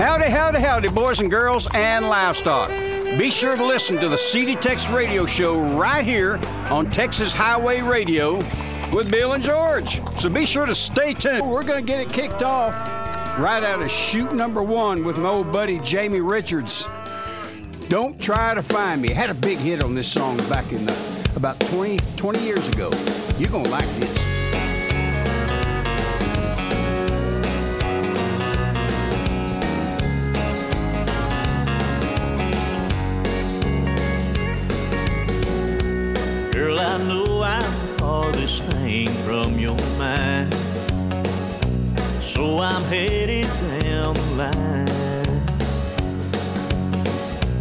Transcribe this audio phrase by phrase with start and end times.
[0.00, 2.70] Howdy, howdy, howdy, boys and girls and livestock.
[3.18, 7.82] Be sure to listen to the CD Tex Radio Show right here on Texas Highway
[7.82, 8.36] Radio
[8.94, 10.00] with Bill and George.
[10.18, 11.46] So be sure to stay tuned.
[11.46, 12.72] We're going to get it kicked off
[13.38, 16.88] right out of shoot number one with my old buddy Jamie Richards.
[17.90, 19.10] Don't try to find me.
[19.10, 22.66] I Had a big hit on this song back in the, about 20, 20 years
[22.70, 22.90] ago.
[23.36, 24.19] You're going to like this.
[38.58, 40.52] Thing from your mind.
[42.20, 43.46] So I'm headed
[43.82, 44.88] down the line.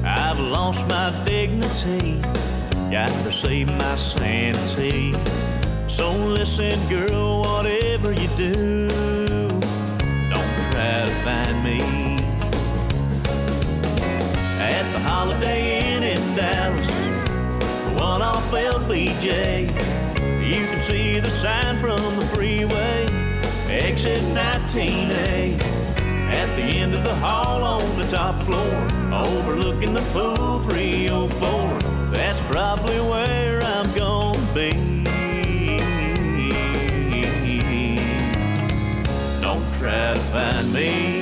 [0.03, 2.19] I've lost my dignity,
[2.89, 5.13] gotta save my sanity.
[5.87, 8.87] So listen, girl, whatever you do,
[10.29, 11.79] don't try to find me.
[14.59, 16.89] At the Holiday Inn in Dallas,
[17.99, 19.88] one off LBJ.
[20.49, 23.05] You can see the sign from the freeway,
[23.69, 25.61] exit 19A.
[26.33, 28.73] At the end of the hall on the top floor,
[29.13, 32.11] overlooking the pool 304.
[32.11, 34.71] That's probably where I'm gonna be.
[39.39, 41.18] Don't try to find me.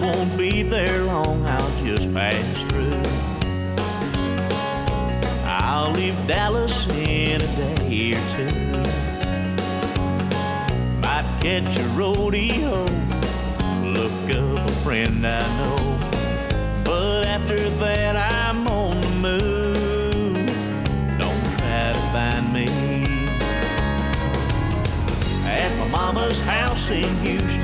[0.00, 3.02] Won't be there long, I'll just pass through.
[5.44, 8.50] I'll leave Dallas in a day or two.
[11.00, 12.84] Might catch a rodeo,
[13.84, 15.98] look up a friend I know.
[16.84, 20.46] But after that, I'm on the move.
[21.18, 22.68] Don't try to find me.
[25.46, 27.59] At my mama's house in Houston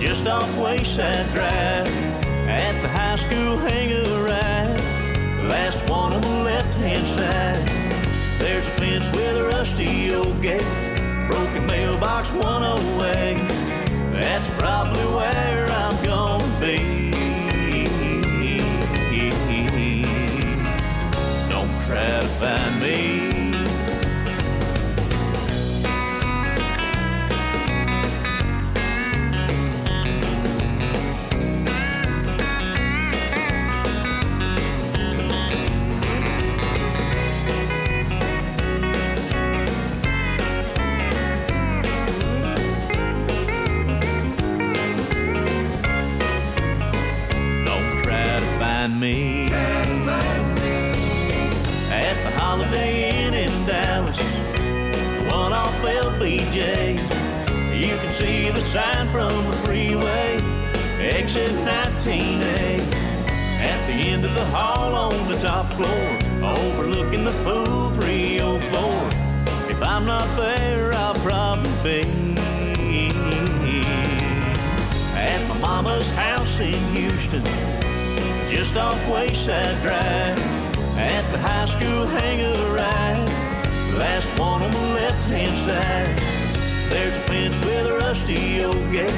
[0.00, 1.86] just off Wayside Drive
[2.48, 4.80] at the high school hangar ride.
[5.46, 7.62] Last one on the left hand side.
[8.38, 10.64] There's a fence with a rusty old gate,
[11.28, 13.46] broken mailbox 108.
[14.12, 17.10] That's probably where I'm gonna be.
[21.50, 23.19] Don't try to find me.
[59.12, 60.36] From the freeway,
[61.00, 62.80] exit 19A.
[63.60, 66.02] At the end of the hall on the top floor,
[66.42, 69.70] overlooking the pool 304.
[69.70, 73.08] If I'm not there, I'll probably be
[75.16, 77.44] at my mama's house in Houston,
[78.48, 80.38] just off Wayside Drive,
[80.96, 83.28] at the high school hangar ride,
[83.98, 86.39] last one on the left hand side.
[86.90, 89.14] There's a fence with a rusty old gate,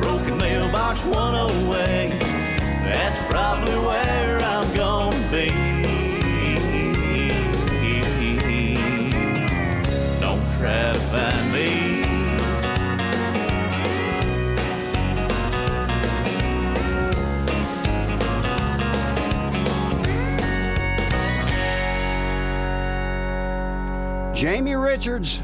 [0.00, 2.18] broken mailbox 108.
[2.84, 5.50] That's probably where I'm gonna be.
[10.20, 11.92] Don't try to find me.
[24.34, 25.42] Jamie Richards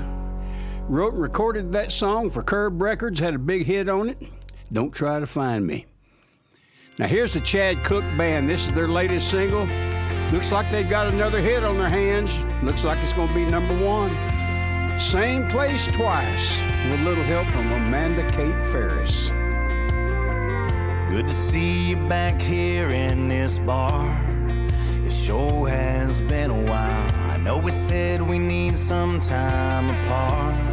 [0.88, 4.22] wrote and recorded that song for Curb Records, had a big hit on it.
[4.72, 5.86] Don't try to find me.
[6.98, 8.48] Now here's the Chad Cooke Band.
[8.48, 9.68] This is their latest single.
[10.32, 12.36] Looks like they've got another hit on their hands.
[12.62, 14.10] Looks like it's going to be number one.
[14.98, 16.58] Same place twice,
[16.90, 19.30] with a little help from Amanda Kate Ferris.
[21.10, 24.10] Good to see you back here in this bar.
[25.06, 27.12] It sure has been a while.
[27.30, 30.67] I know we said we need some time apart.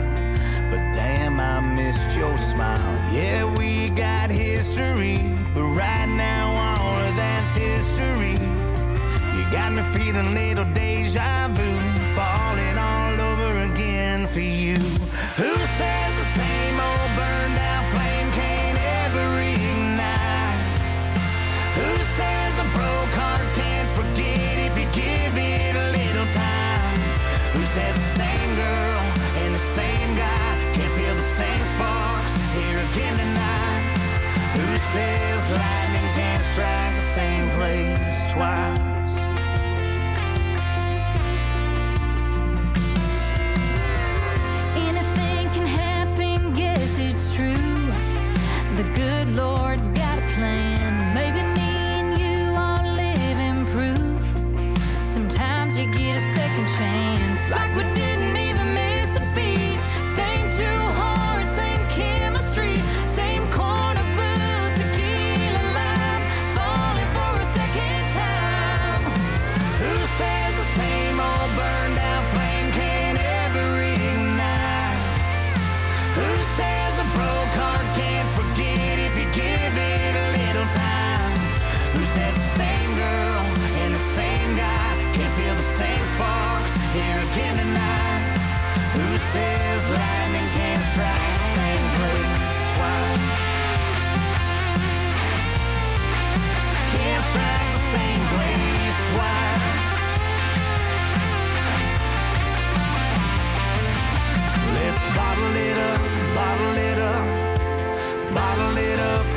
[0.75, 2.99] But damn, I missed your smile.
[3.09, 5.19] Yeah, we got history.
[5.53, 8.35] But right now, all of that's history.
[9.37, 11.63] You got me feeling little deja vu.
[12.13, 14.75] Falling all over again for you.
[15.39, 17.64] Who says the same old burned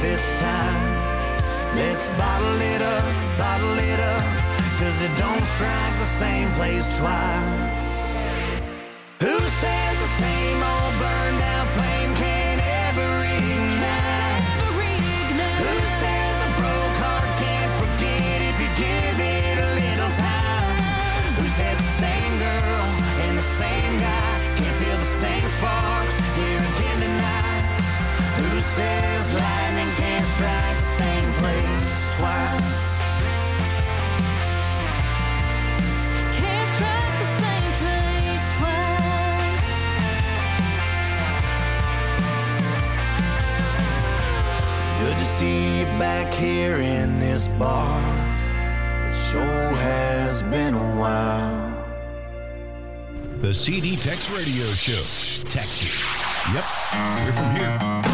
[0.01, 1.77] this time.
[1.77, 4.23] Let's bottle it up, bottle it up,
[4.79, 7.58] cause it don't strike the same place twice.
[53.49, 55.49] The CD Tex Radio Show.
[55.51, 56.55] Text you.
[56.55, 56.65] Yep,
[57.25, 58.08] we're from here.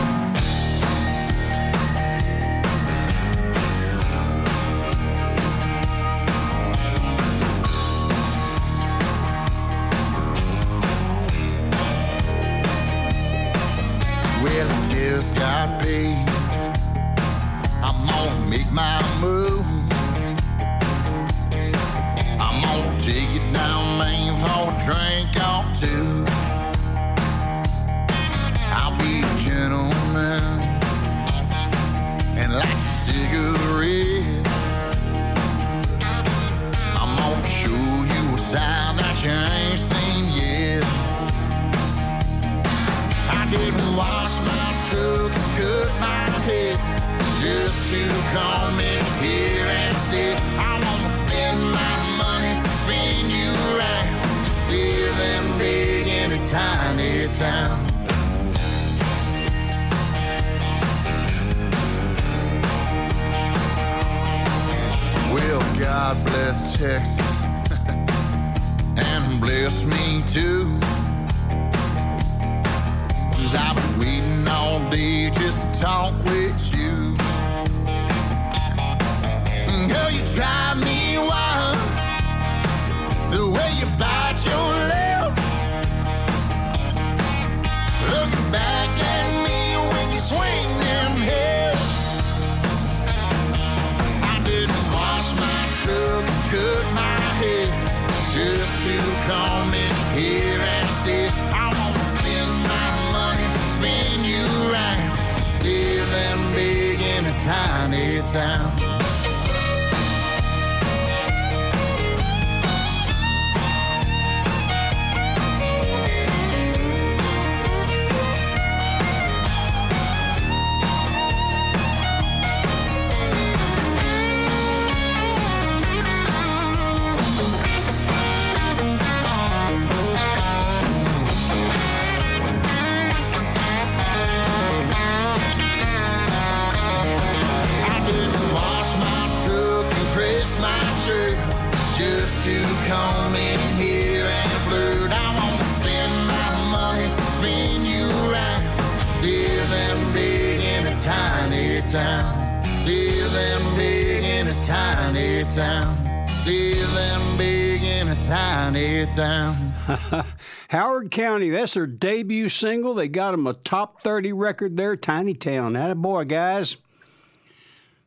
[161.74, 162.94] Their debut single.
[162.94, 165.72] They got them a top 30 record there, Tiny Town.
[165.72, 166.76] That a boy, guys.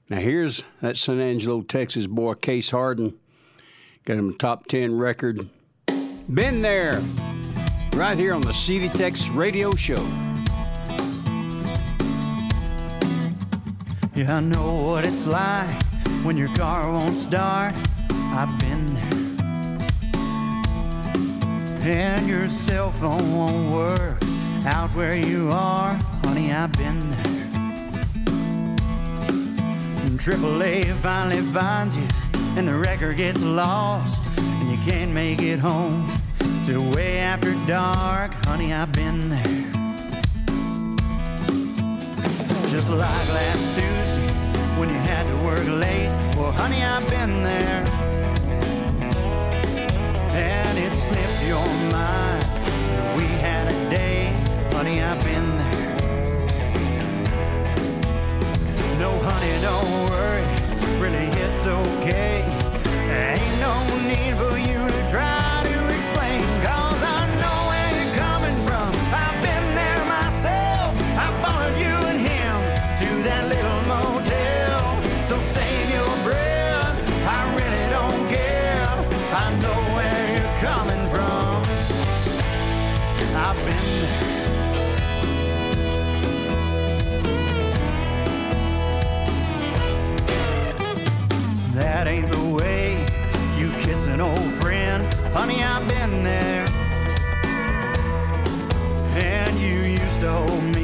[0.10, 3.18] Now here's that San Angelo, Texas boy, Case Hardin.
[4.06, 5.50] Got him a top 10 record.
[6.34, 7.02] Been there.
[7.94, 10.02] Right here on the CD Tex Radio Show.
[14.16, 15.84] Yeah, I know what it's like
[16.24, 17.76] when your car won't start.
[18.10, 19.27] I've been there.
[21.88, 24.22] And your cell phone won't work
[24.66, 25.94] out where you are.
[26.26, 27.28] Honey, I've been there.
[30.04, 32.06] And AAA finally finds you,
[32.58, 36.12] and the record gets lost, and you can't make it home
[36.66, 38.34] till way after dark.
[38.44, 39.64] Honey, I've been there.
[42.70, 44.28] Just like last Tuesday
[44.78, 46.10] when you had to work late.
[46.36, 47.86] Well, honey, I've been there.
[50.36, 50.67] And
[51.08, 52.44] slipped your mind
[52.94, 54.34] that we had a day.
[54.76, 55.96] Honey, I've been there.
[59.00, 60.46] No, honey, don't worry.
[61.04, 62.44] Really, it's okay.
[63.10, 63.76] Ain't no
[64.12, 66.42] need for you to try to explain.
[66.64, 66.87] Cause
[95.40, 96.66] Honey, I've been there.
[99.14, 100.77] And you used to hold me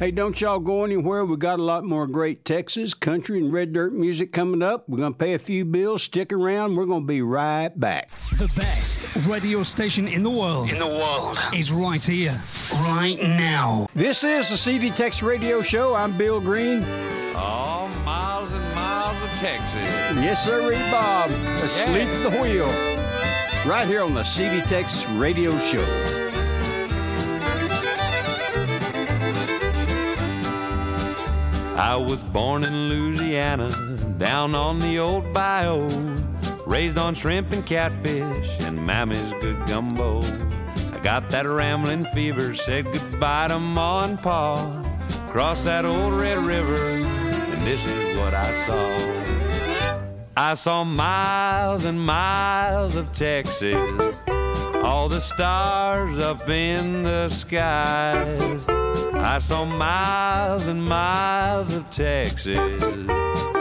[0.00, 1.26] Hey, don't y'all go anywhere.
[1.26, 4.88] We got a lot more great Texas, country, and red dirt music coming up.
[4.88, 6.04] We're going to pay a few bills.
[6.04, 6.76] Stick around.
[6.76, 8.08] We're going to be right back.
[8.38, 10.72] The best radio station in the world.
[10.72, 11.38] In the world.
[11.54, 12.40] Is right here,
[12.72, 13.88] right now.
[13.94, 15.94] This is the CD Tex Radio Show.
[15.94, 16.82] I'm Bill Green.
[17.36, 19.74] Oh, miles and miles of Texas.
[19.76, 21.30] Yes, sir, Bob.
[21.62, 22.68] Asleep at the wheel.
[23.70, 26.19] Right here on the CD Tex Radio Show.
[31.80, 33.70] I was born in Louisiana,
[34.18, 35.88] down on the old bayou.
[36.66, 40.20] Raised on shrimp and catfish and Mammy's good gumbo.
[40.92, 44.82] I got that rambling fever, said goodbye to Ma and Pa.
[45.30, 50.04] Crossed that old Red River, and this is what I saw.
[50.36, 53.74] I saw miles and miles of Texas,
[54.84, 58.79] all the stars up in the skies.
[59.22, 62.82] I saw miles and miles of Texas,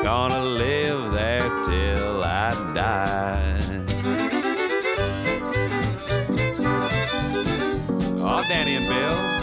[0.04, 3.60] gonna live there till I die.
[8.22, 9.40] Oh, Danny and Bill.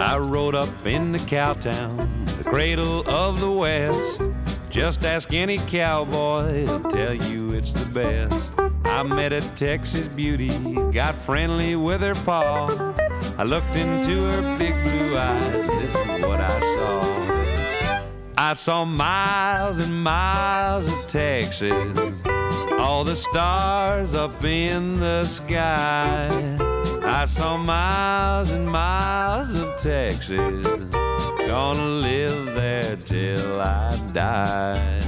[0.00, 2.19] I rode up in the cowtown, the
[2.50, 4.22] cradle of the West.
[4.70, 8.52] Just ask any cowboy, he'll tell you it's the best.
[8.84, 10.50] I met a Texas beauty,
[10.90, 12.66] got friendly with her paw.
[13.38, 18.02] I looked into her big blue eyes, and this is what I saw.
[18.36, 21.96] I saw miles and miles of Texas,
[22.80, 26.28] all the stars up in the sky.
[27.04, 30.66] I saw miles and miles of Texas,
[31.50, 35.00] Gonna live there till I die.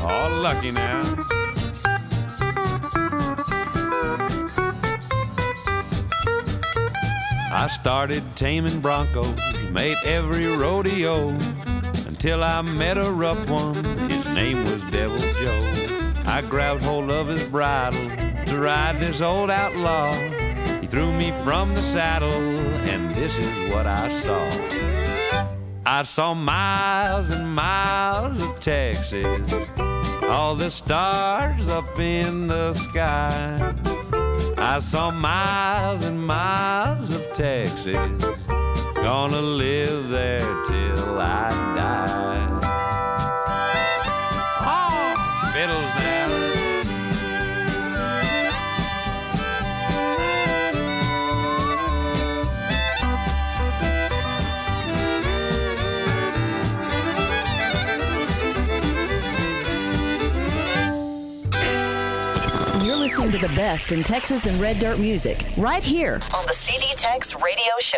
[0.00, 1.02] All lucky now.
[7.52, 9.36] I started taming broncos,
[9.70, 11.28] made every rodeo
[12.06, 14.08] until I met a rough one.
[14.08, 16.12] His name Devil Joe.
[16.26, 18.08] I grabbed hold of his bridle
[18.46, 20.12] to ride this old outlaw.
[20.80, 24.48] He threw me from the saddle, and this is what I saw.
[25.86, 29.52] I saw miles and miles of Texas,
[30.24, 33.74] all the stars up in the sky.
[34.58, 37.96] I saw miles and miles of Texas,
[38.94, 41.75] gonna live there till I die.
[63.26, 66.92] You're to the best in Texas and Red Dirt music right here on the CD
[66.94, 67.96] Tex Radio Show.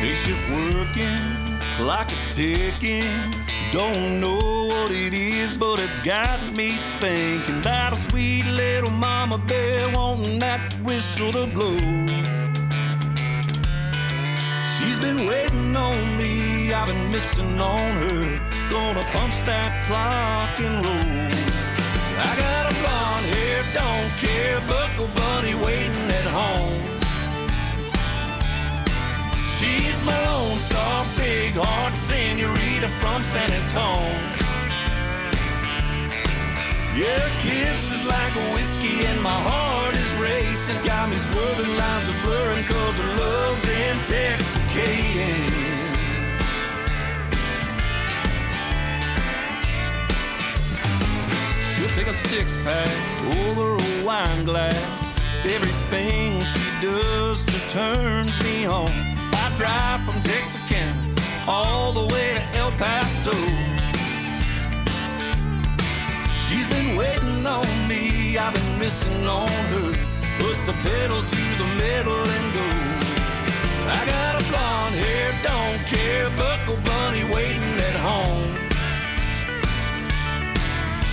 [0.00, 1.16] Day shift working,
[1.76, 3.32] clock a ticking.
[3.70, 9.38] Don't know what it is, but it's got me thinking about a sweet little mama
[9.38, 12.35] bear wanting that whistle to blow.
[14.86, 18.40] She's been waiting on me, I've been missing on her.
[18.70, 21.26] Gonna punch that clock and roll.
[22.28, 26.82] I got a blonde hair, don't care, buckle bunny waiting at home.
[29.58, 34.22] She's my lone star, big heart senorita from San Antone.
[36.94, 39.75] Yeah, kiss is like whiskey and my heart
[40.66, 40.84] racing.
[40.84, 45.52] Got me swerving lines of blurring cause her love's intoxicating.
[51.74, 52.90] She'll take a six pack
[53.36, 55.10] over a wine glass.
[55.44, 58.90] Everything she does just turns me on.
[59.32, 61.14] I drive from Texarkana
[61.46, 63.36] all the way to El Paso.
[66.32, 70.15] She's been waiting on me, I've been missing on her.
[70.66, 72.66] The pedal to the metal and go.
[73.86, 78.50] I got a blonde hair, don't care, buckle bunny waiting at home.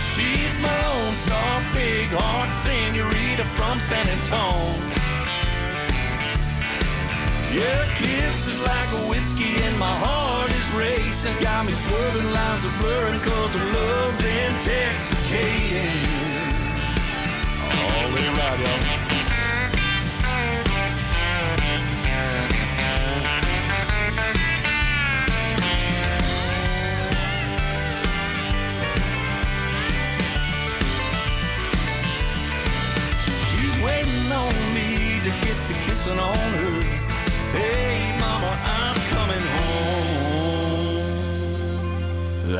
[0.09, 4.81] She's my lone star, big heart senorita from San Antone.
[7.53, 11.37] Yeah, kiss is like a whiskey and my heart is racing.
[11.43, 16.09] Got me swerving lines of blurring cause her love's intoxicating.
[17.69, 19.12] All way right, y'all.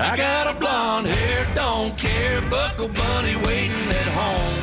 [0.04, 4.54] I got a blonde hair, don't care, buckle bunny waiting at home.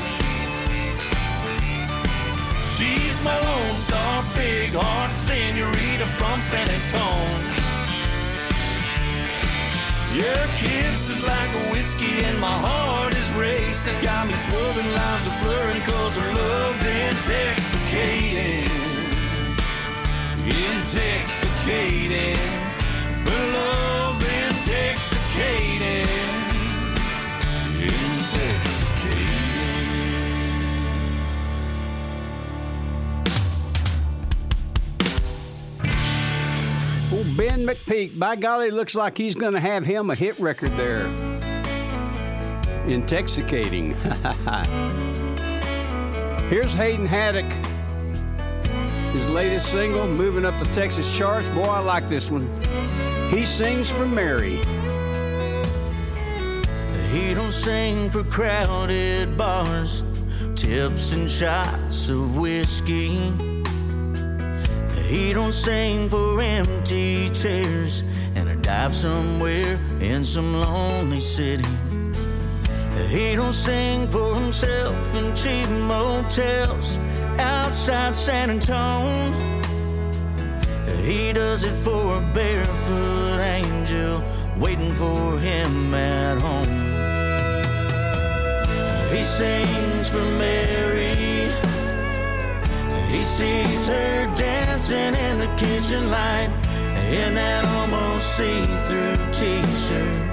[2.77, 7.41] She's my lone star, big heart senorita from San Antone.
[10.13, 13.97] Your kiss is like a whiskey and my heart is racing.
[14.03, 18.69] Got me swerving lines of blurring cause her love's intoxicating.
[20.45, 22.37] Intoxicating.
[23.25, 24.00] Her love's
[37.13, 40.71] Old Ben McPeak, by golly, looks like he's going to have him a hit record
[40.79, 41.07] there.
[42.87, 43.95] Intoxicating.
[46.49, 47.45] Here's Hayden Haddock.
[49.15, 51.49] His latest single, moving up the Texas charts.
[51.51, 52.49] Boy, I like this one.
[53.31, 54.61] He sings for Mary.
[57.11, 60.05] He don't sing for crowded bars,
[60.55, 63.33] tips and shots of whiskey.
[65.09, 68.05] He don't sing for empty chairs
[68.37, 71.69] and a dive somewhere in some lonely city.
[73.09, 76.97] He don't sing for himself in cheap motels
[77.39, 79.35] outside San Antone.
[81.03, 84.23] He does it for a barefoot angel
[84.61, 86.90] waiting for him at home.
[89.13, 91.51] He sings for Mary.
[93.11, 96.51] He sees her dancing in the kitchen light
[97.11, 100.31] in that almost see-through t-shirt.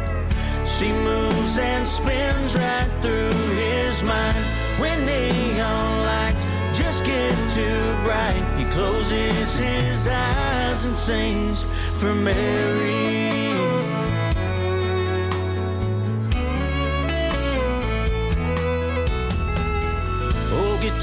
[0.67, 4.45] She moves and spins right through his mind
[4.79, 8.43] when neon lights just get too bright.
[8.57, 11.63] He closes his eyes and sings
[11.99, 13.66] for Mary.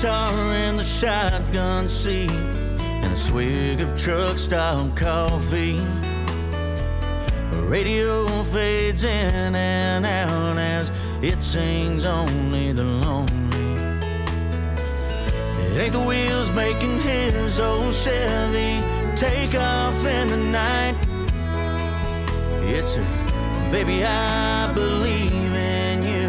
[0.05, 5.81] Guitar in the shotgun seat and a swig of truck stop coffee.
[7.53, 14.03] Radio fades in and out as it sings only the lonely.
[15.65, 18.85] It ain't the wheels making his old Chevy
[19.17, 20.97] take off in the night.
[22.61, 26.27] It's a baby, I believe in you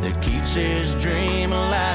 [0.00, 1.93] that keeps his dream alive.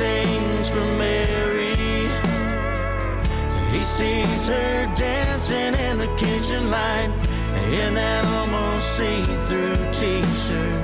[0.00, 1.76] Sings for Mary.
[3.74, 7.10] He sees her dancing in the kitchen light
[7.82, 10.80] in that almost see-through t-shirt.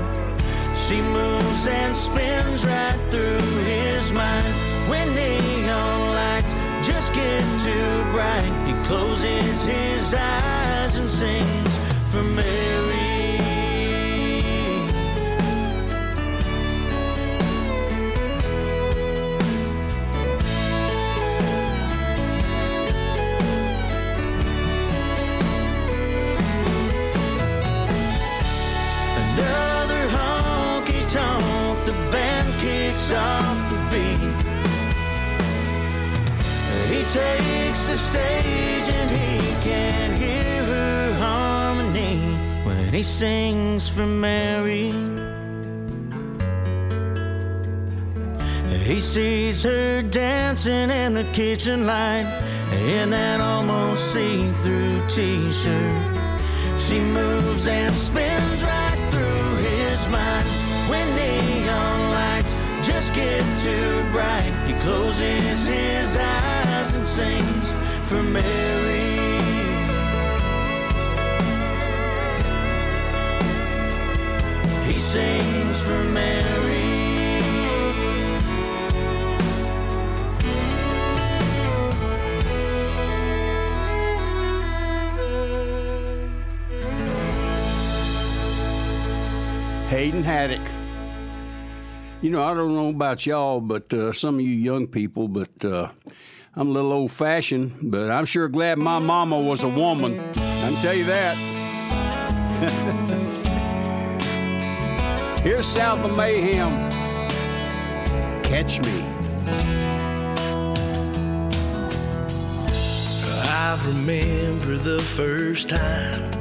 [0.85, 4.53] She moves and spins right through his mind
[4.91, 6.53] when neon lights
[6.87, 8.53] just get too bright.
[8.69, 11.75] He closes his eyes and sings
[12.11, 12.86] for Mary.
[37.17, 42.17] Takes the stage and he can hear her harmony
[42.67, 44.93] when he sings for Mary.
[48.85, 52.29] He sees her dancing in the kitchen light
[52.73, 56.41] in that almost see-through t-shirt.
[56.79, 60.47] She moves and spins right through his mind
[60.91, 62.53] when neon lights
[62.87, 64.53] just get too bright.
[64.67, 66.56] He closes his eyes
[67.17, 67.73] sings
[68.11, 68.45] for Mary.
[74.87, 76.47] He sings for Mary.
[89.89, 90.61] Hayden Haddock.
[92.21, 95.65] You know, I don't know about y'all, but uh, some of you young people, but
[95.65, 95.89] uh,
[96.59, 100.19] I'm a little old fashioned, but I'm sure glad my mama was a woman.
[100.19, 101.37] I can tell you that.
[105.43, 106.91] Here's South of Mayhem.
[108.43, 109.05] Catch me.
[113.45, 116.33] I remember the first time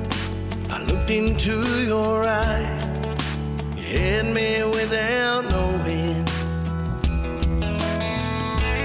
[0.70, 3.16] I looked into your eyes.
[3.76, 6.26] You had me without knowing.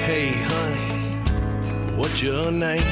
[0.04, 0.49] Hey,
[2.00, 2.82] what's your name?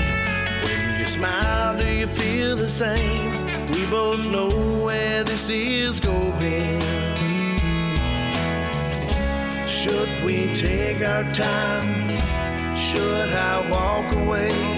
[0.62, 3.33] When you smile, do you feel the same?
[3.71, 4.51] We both know
[4.85, 6.81] where this is going.
[9.66, 12.18] Should we take our time?
[12.77, 14.78] Should I walk away?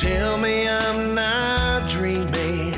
[0.00, 2.72] Tell me I'm not dreaming.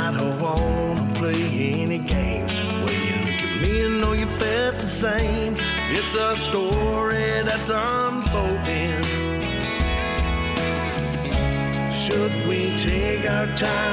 [0.00, 1.42] I don't wanna play
[1.82, 5.56] any games where you look at me and know you felt the same.
[5.90, 9.02] It's a story that's unfolding.
[12.02, 13.87] Should we take our time?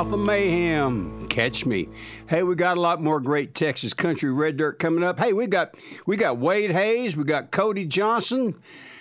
[0.00, 1.28] South of Mayhem.
[1.28, 1.86] Catch me.
[2.26, 5.18] Hey, we got a lot more great Texas country red dirt coming up.
[5.18, 5.74] Hey, we got
[6.06, 8.54] we got Wade Hayes, we got Cody Johnson,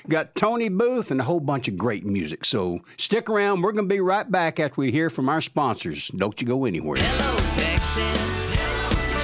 [0.10, 2.44] got Tony Booth, and a whole bunch of great music.
[2.44, 3.62] So stick around.
[3.62, 6.10] We're gonna be right back after we hear from our sponsors.
[6.10, 6.98] Don't you go anywhere.
[7.00, 8.58] Hello, Texas.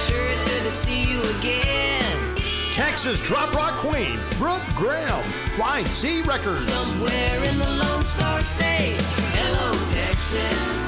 [0.08, 2.36] Sure is good to see you again.
[2.72, 6.66] Texas drop rock queen, Brooke Graham, Flying C Records.
[6.66, 8.96] Somewhere in the Lone Star State.
[9.34, 10.85] Hello, Texas.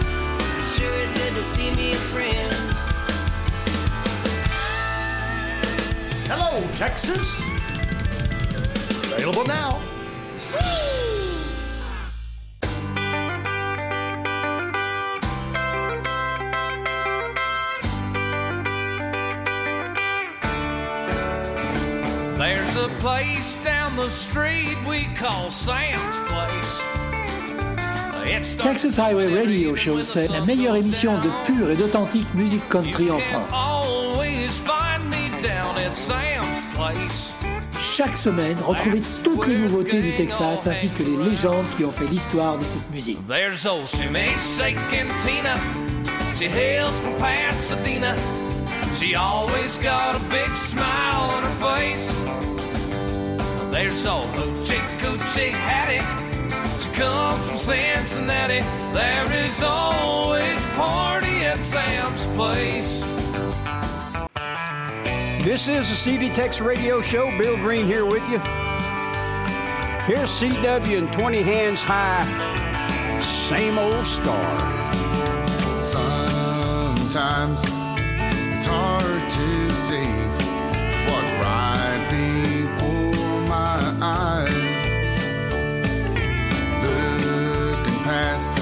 [1.38, 2.52] Sure is good to see me a friend.
[6.26, 7.40] Hello, Texas.
[9.12, 9.80] Available now.
[22.36, 26.97] There's a place down the street we call Sam's Place.
[28.28, 33.16] Texas Highway Radio Show, c'est la meilleure émission de pure et d'authentique musique country en
[33.16, 33.50] France.
[37.80, 42.06] Chaque semaine, retrouvez toutes les nouveautés du Texas ainsi que les légendes qui ont fait
[42.06, 43.18] l'histoire de cette musique.
[43.26, 45.56] There's old Sumay shaking Tina.
[46.36, 48.14] She hails from Pasadena.
[48.94, 52.12] She always got a big smile on her face.
[53.72, 56.27] There's old Hoochie Coochie Hattie.
[56.98, 58.58] She comes from Cincinnati.
[58.92, 63.02] There is always party at Sam's place.
[65.44, 67.30] This is the CD Tex Radio Show.
[67.38, 68.40] Bill Green here with you.
[70.08, 73.20] Here's CW and 20 Hands High.
[73.20, 74.56] Same old star.
[75.80, 79.57] Sometimes it's hard to
[88.18, 88.57] Looking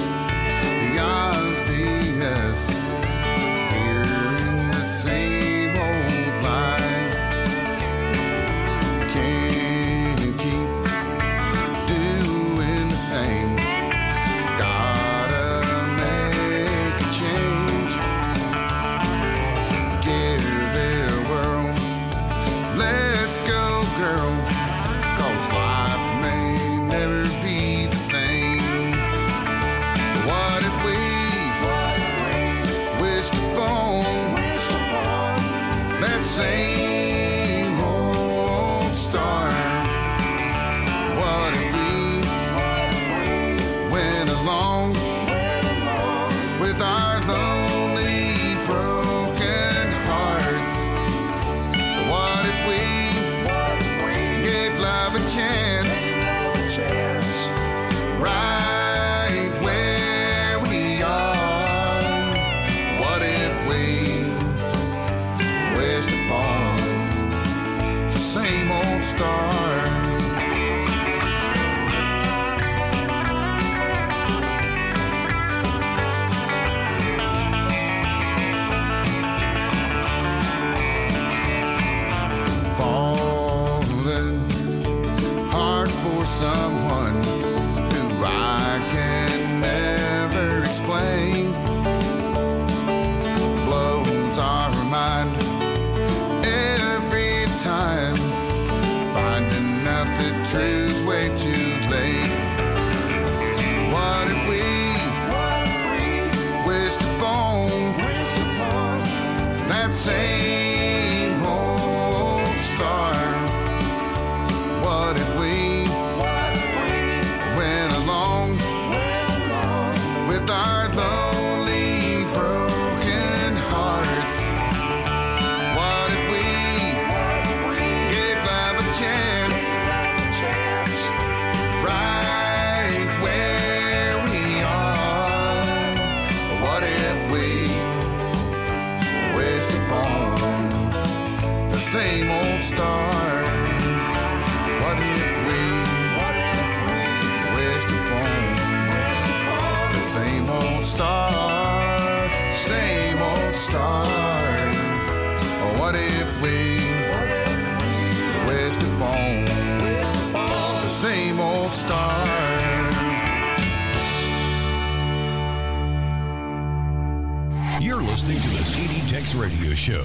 [168.17, 170.03] listening to the CD Tex Radio Show,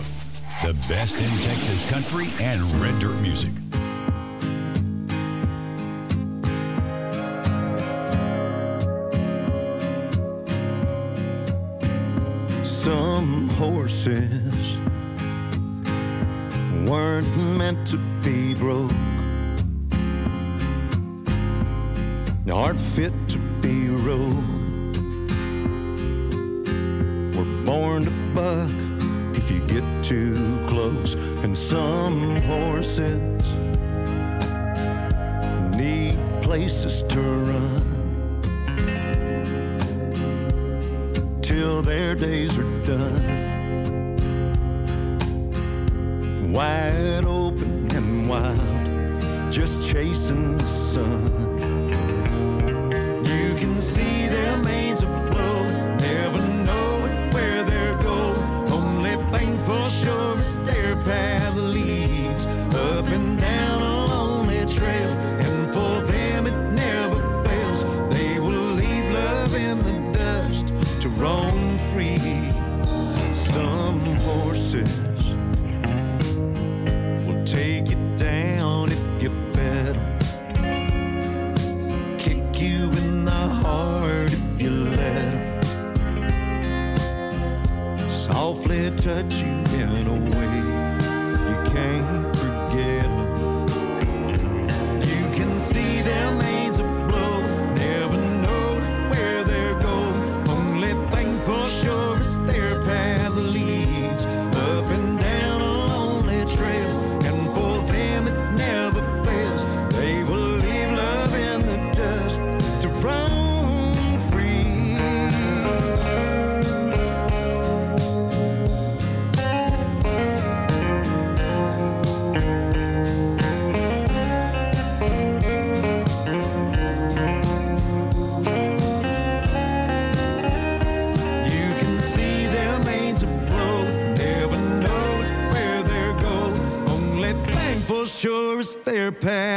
[0.65, 3.51] the best in Texas country and red dirt music.
[12.65, 14.77] Some horses
[16.85, 18.10] weren't meant to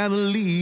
[0.04, 0.53] Galilee.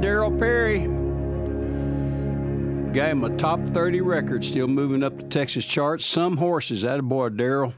[0.00, 0.80] Derryl Perry.
[2.92, 6.06] Gave him a top 30 record, still moving up the Texas charts.
[6.06, 7.74] Some horses, that a boy, Derryl.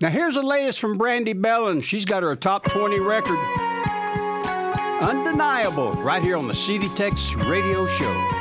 [0.00, 1.82] Now here's the latest from Brandi Behlen.
[1.82, 3.38] She's got her top 20 record.
[5.00, 8.35] Undeniable, right here on the CD Texas Radio Show.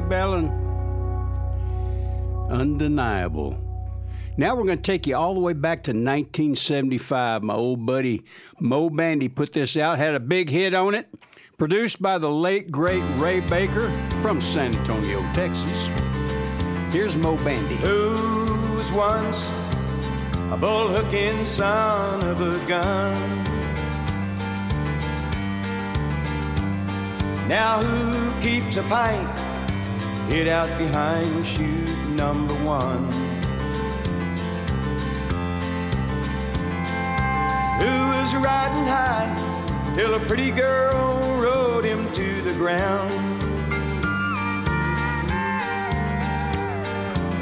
[0.00, 0.50] Brandi Behlen.
[2.50, 3.58] Undeniable.
[4.36, 7.42] Now we're going to take you all the way back to 1975.
[7.42, 8.22] My old buddy
[8.58, 11.08] Moe Bandy put this out, had a big hit on it.
[11.58, 13.90] Produced by the late, great Ray Baker
[14.22, 15.88] from San Antonio, Texas.
[16.90, 17.76] Here's Moe Bandy.
[17.76, 19.46] Who's once
[20.50, 23.14] a bull-hooking son of a gun?
[27.46, 29.49] Now who keeps a pint
[30.30, 33.04] hid out behind chute number one?
[37.80, 43.10] Who was riding high till a pretty girl rode him to the ground?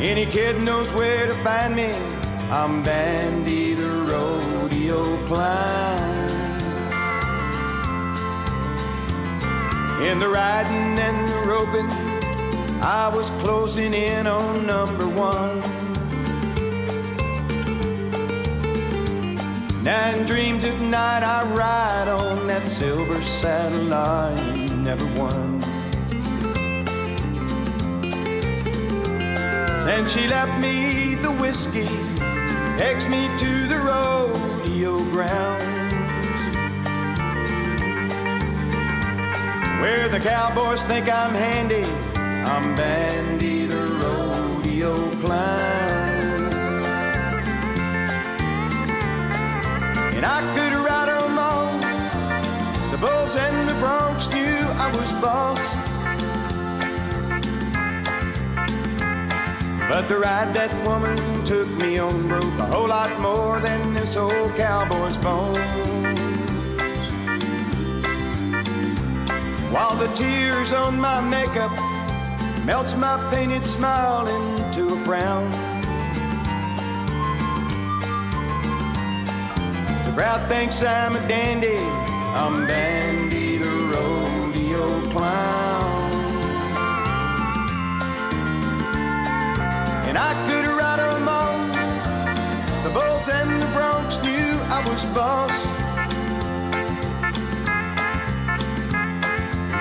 [0.00, 1.92] Any kid knows where to find me.
[2.50, 6.16] I'm Bandy the rodeo clown.
[10.00, 12.07] In the riding and the roping,
[12.80, 15.60] I was closing in on number one.
[19.82, 24.34] Nine dreams at night I ride on that silver saddle I
[24.76, 25.60] never won.
[29.82, 31.88] Since she left me the whiskey,
[32.78, 35.64] takes me to the rodeo grounds.
[39.80, 41.86] Where the cowboys think I'm handy,
[42.44, 46.52] I'm Bandy the rodeo clown.
[50.16, 51.78] And I could ride 'em all.
[52.90, 55.60] The bulls and the broncs knew I was boss.
[59.88, 64.16] But the ride that woman took me on broke a whole lot more than this
[64.16, 65.58] old cowboy's bones.
[69.72, 71.72] While the tears on my makeup
[72.68, 75.50] melts my painted smile into a frown.
[80.04, 81.78] The crowd thinks I'm a dandy,
[82.36, 86.12] I'm Bandy the rodeo clown.
[90.08, 91.58] And I could ride 'em all.
[92.84, 95.47] The bulls and the broncs knew I was boss.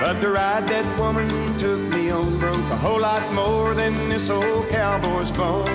[0.00, 1.28] But the ride that woman
[1.58, 5.68] took me on broke a whole lot more than this old cowboy's bones.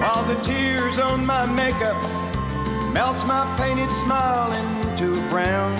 [0.00, 1.96] While the tears on my makeup
[2.92, 5.76] melts my painted smile into a frown.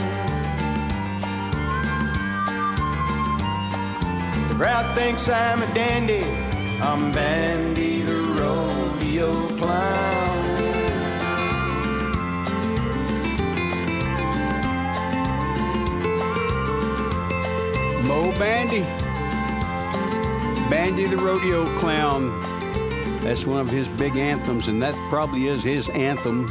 [4.48, 6.22] The crowd thinks I'm a dandy,
[6.80, 10.49] I'm Bandy the rodeo clown.
[18.11, 18.80] Moe Bandy.
[20.68, 22.40] Bandy the Rodeo Clown.
[23.20, 26.48] That's one of his big anthems, and that probably is his anthem,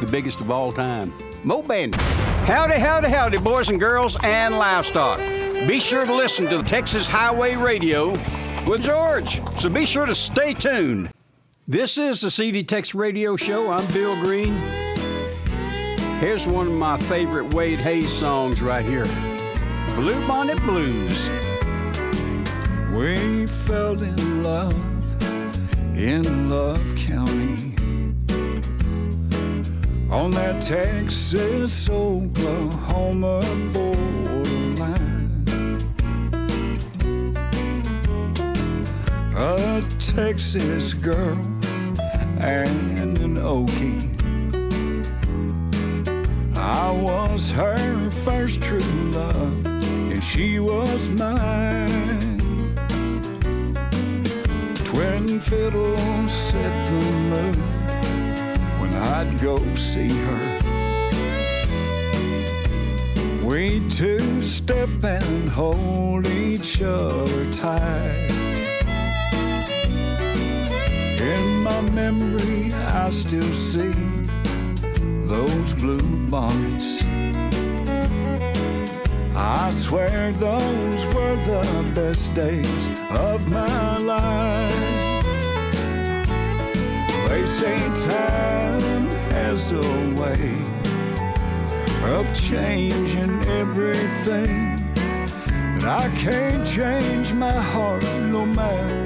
[0.00, 1.14] the biggest of all time.
[1.44, 1.96] Moe Bandy.
[2.44, 5.18] Howdy, howdy, howdy, boys and girls and livestock.
[5.66, 8.10] Be sure to listen to the Texas Highway Radio
[8.66, 11.10] with George, so be sure to stay tuned.
[11.66, 13.70] This is the CD Tex Radio Show.
[13.70, 14.52] I'm Bill Green.
[16.20, 19.06] Here's one of my favorite Wade Hayes songs right here
[19.98, 21.28] Bluebonnet Blues.
[22.94, 24.72] We fell in love
[25.96, 27.74] in Love County
[30.08, 33.40] on that Texas Oklahoma
[33.72, 35.44] borderline.
[39.36, 41.36] A Texas girl
[42.38, 44.14] and an Okie.
[46.56, 48.78] I was her first true
[49.10, 49.67] love,
[50.28, 52.28] she was mine.
[54.84, 57.00] Twin fiddles set the
[57.30, 57.56] mood
[58.78, 60.44] when I'd go see her.
[63.42, 68.28] We two step and hold each other tight.
[71.20, 73.94] In my memory, I still see
[75.26, 77.02] those blue bonnets.
[79.40, 85.24] I swear those were the best days of my life.
[87.28, 87.76] They say
[88.10, 89.80] time has a
[90.20, 90.56] way
[92.12, 94.92] of changing everything.
[95.74, 99.04] But I can't change my heart no matter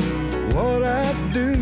[0.57, 1.53] what I do.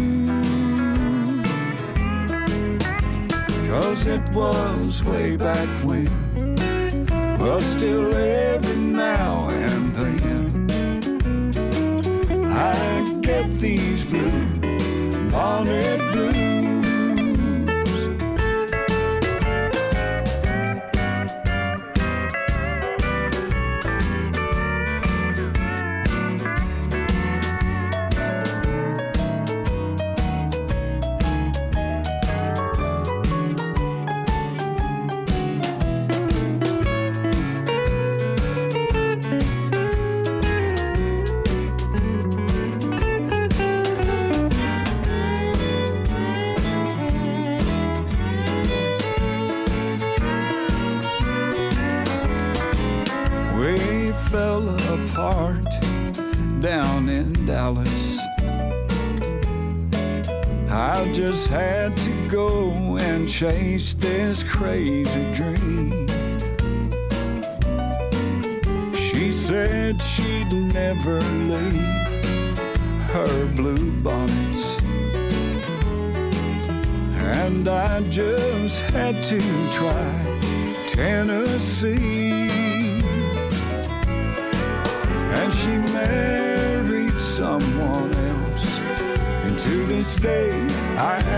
[3.68, 6.29] Cause it was way back when
[7.40, 10.68] but still every now and then
[12.44, 16.59] I get these blue bonnet blues.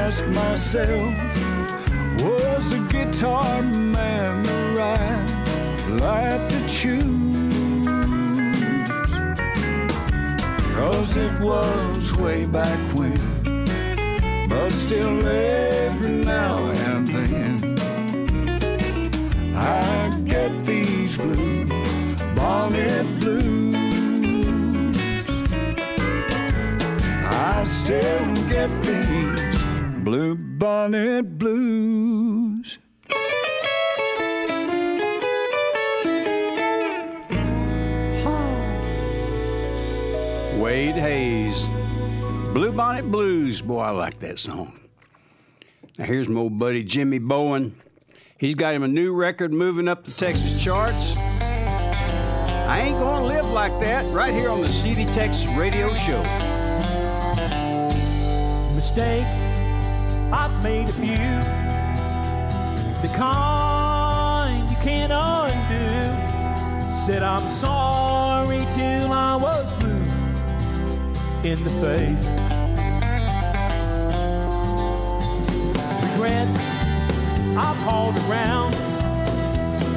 [0.05, 1.15] Ask myself,
[2.23, 5.31] was a guitar man the right
[6.01, 7.03] life to choose?
[10.75, 13.21] Cause it was way back when.
[14.49, 16.57] But still, every now
[16.89, 17.77] and then,
[19.57, 21.65] I get these blue
[22.35, 23.53] bonnet blues.
[27.25, 28.82] I still get
[30.89, 32.79] blue bonnet blues.
[40.59, 41.69] Wade Hayes.
[42.53, 43.63] Bluebonnet Blues.
[43.63, 44.79] Boy, I like that song.
[45.99, 47.75] Now, here's my old buddy Jimmy Bowen.
[48.39, 51.17] He's got him a new record moving up the Texas charts.
[51.17, 56.23] I ain't gonna live like that right here on the CD Tex Radio Show.
[58.75, 59.62] mistakes
[60.35, 61.29] I've made a few.
[63.03, 66.91] The kind you can't undo.
[66.91, 69.91] Said I'm sorry till I was blue
[71.45, 72.31] in the face.
[76.03, 76.57] Regrets
[77.55, 78.75] I've hauled around.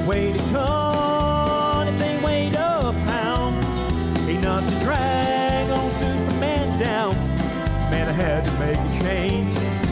[0.06, 3.56] Weighed a ton if they weighed a pound.
[4.30, 7.14] Enough to drag on Superman down.
[7.90, 9.85] Man, I had to make a change.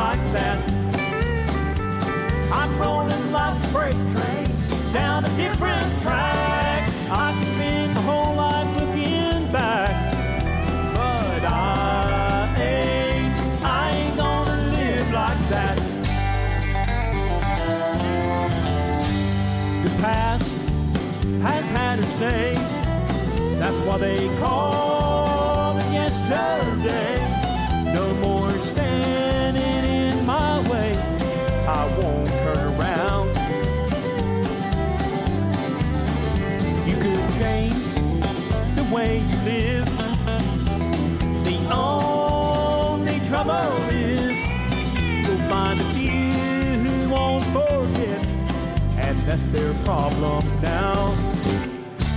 [0.00, 0.58] Like that.
[2.50, 4.46] I'm rolling like a freight train
[4.94, 6.88] down a different track.
[7.10, 9.92] I can spend my whole life looking back,
[10.94, 15.76] but I ain't, I ain't gonna live like that.
[19.84, 20.50] The past
[21.42, 22.54] has had a say.
[23.60, 27.29] That's why they call it yesterday.
[49.30, 51.14] That's their problem now.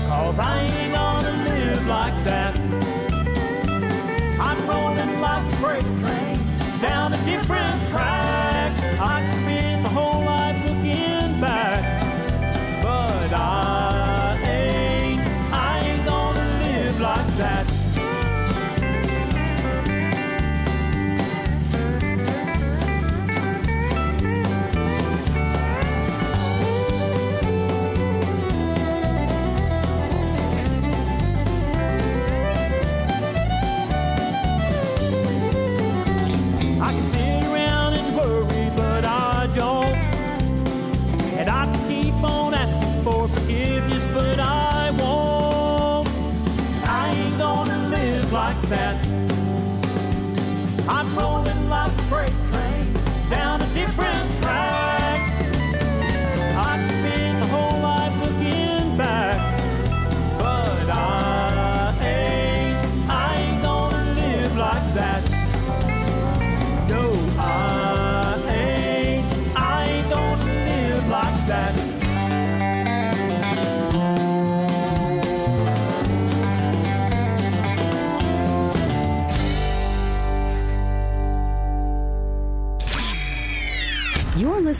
[0.08, 2.58] Cause I ain't gonna live like that.
[4.40, 6.40] I'm rolling like a freight train
[6.82, 8.72] down a different track.
[9.00, 9.33] I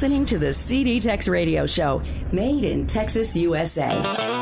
[0.04, 2.02] listening to the CD Tex Radio Show,
[2.34, 4.33] made in Texas, USA.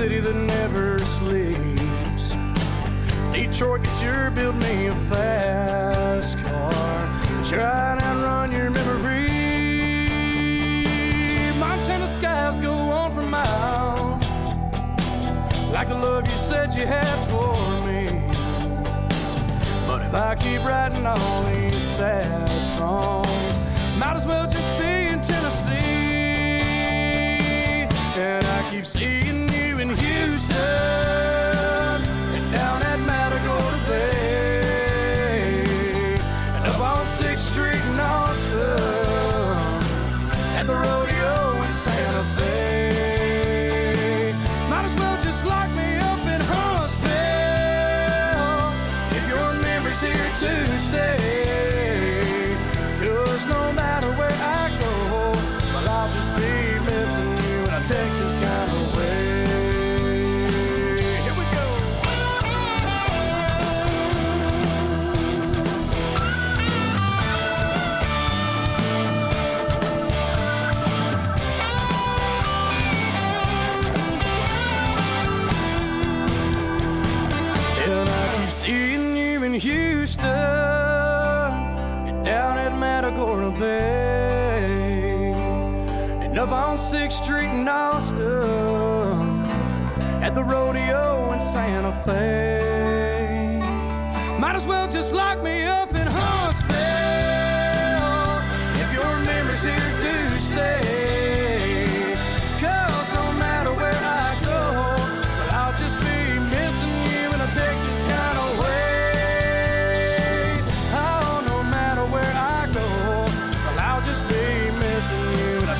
[0.00, 2.32] City that never sleeps.
[3.34, 6.98] Detroit can sure build me a fast car.
[7.44, 9.28] Try and outrun your memory.
[11.58, 14.24] Montana skies go on for miles.
[15.70, 17.52] Like the love you said you had for
[17.86, 18.04] me.
[19.86, 22.48] But if I keep writing all these sad
[22.78, 23.54] songs,
[23.98, 25.80] might as well just be in Tennessee.
[28.16, 29.49] And I keep seeing
[30.50, 31.09] you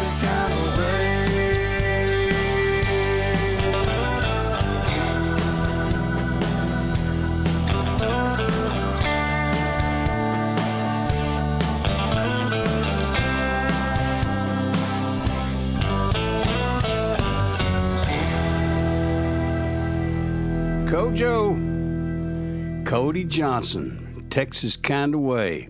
[20.86, 25.68] CoJo, Cody Johnson, Texas kind of way.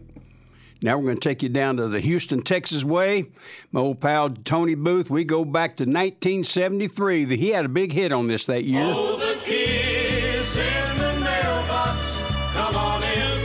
[0.82, 3.32] Now we're going to take you down to the Houston, Texas way.
[3.71, 7.36] My old pal Tony Booth, we go back to 1973.
[7.36, 8.84] He had a big hit on this that year.
[8.86, 12.17] Oh, the kids in the mailbox,
[12.53, 13.41] come on in.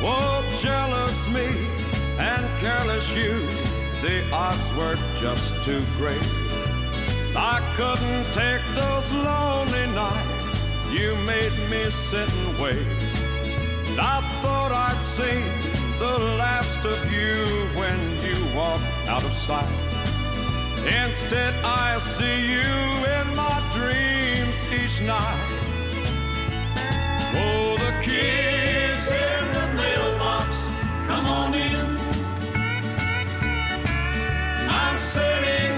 [0.00, 1.68] Oh, jealous me
[2.18, 3.46] and careless you,
[4.02, 6.22] the odds were just too great.
[7.36, 13.07] I couldn't take those lonely nights, you made me sit and wait.
[14.00, 15.44] I thought I'd seen
[15.98, 19.68] the last of you when you walked out of sight.
[21.04, 22.72] Instead, I see you
[23.18, 25.50] in my dreams each night.
[27.34, 30.48] Oh, the kids in the mailbox,
[31.06, 31.98] come on in.
[35.28, 35.77] share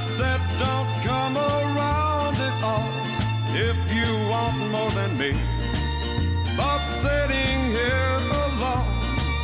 [0.00, 2.88] said, don't come around at all
[3.52, 5.32] if you want more than me.
[6.56, 8.88] But sitting here alone,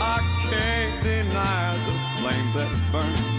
[0.01, 3.37] I can't deny the flame that burns.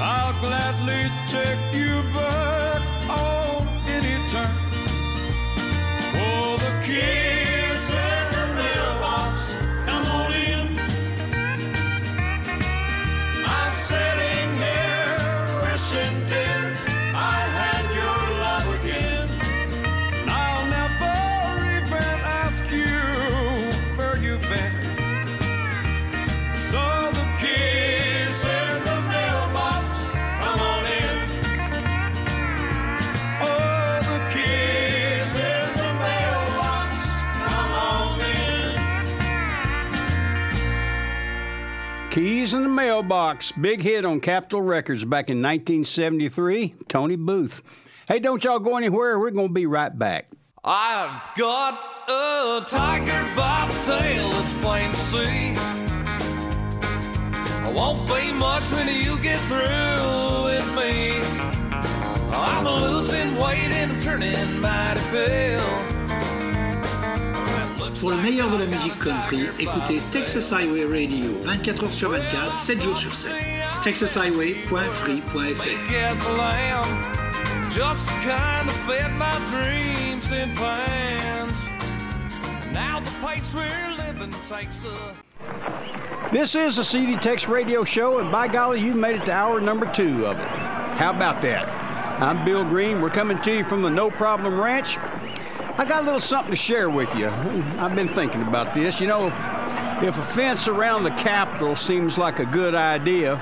[0.00, 3.66] I'll gladly take you back on
[3.96, 4.74] any terms.
[6.14, 7.59] Oh, the keys
[42.52, 46.74] In the Mailbox, big hit on Capitol Records back in 1973.
[46.88, 47.62] Tony Booth.
[48.08, 49.20] Hey, don't y'all go anywhere.
[49.20, 50.30] We're going to be right back.
[50.64, 51.78] I've got
[52.08, 55.54] a tiger by the tail, it's plain to see.
[57.62, 61.20] I won't be much when you get through with me.
[62.32, 65.99] I'm losing weight and I'm turning mighty pale.
[67.98, 72.54] Pour le meilleur de la musique country, écoutez Texas Highway Radio 24 heures sur 24,
[72.54, 73.32] 7 jours sur 7.
[73.82, 76.84] texashighway.free.fr a lamb,
[77.70, 81.64] just kind of fed my dreams in plans.
[82.72, 85.14] Now the place we're living takes a.
[86.32, 89.60] This is the CD Tex Radio Show, and by golly, you've made it to hour
[89.60, 90.46] number two of it.
[90.96, 91.66] How about that?
[92.22, 93.00] I'm Bill Green.
[93.00, 94.98] We're coming to you from the No Problem Ranch.
[95.80, 97.26] I got a little something to share with you.
[97.28, 99.00] I've been thinking about this.
[99.00, 99.28] You know,
[100.02, 103.40] if a fence around the Capitol seems like a good idea,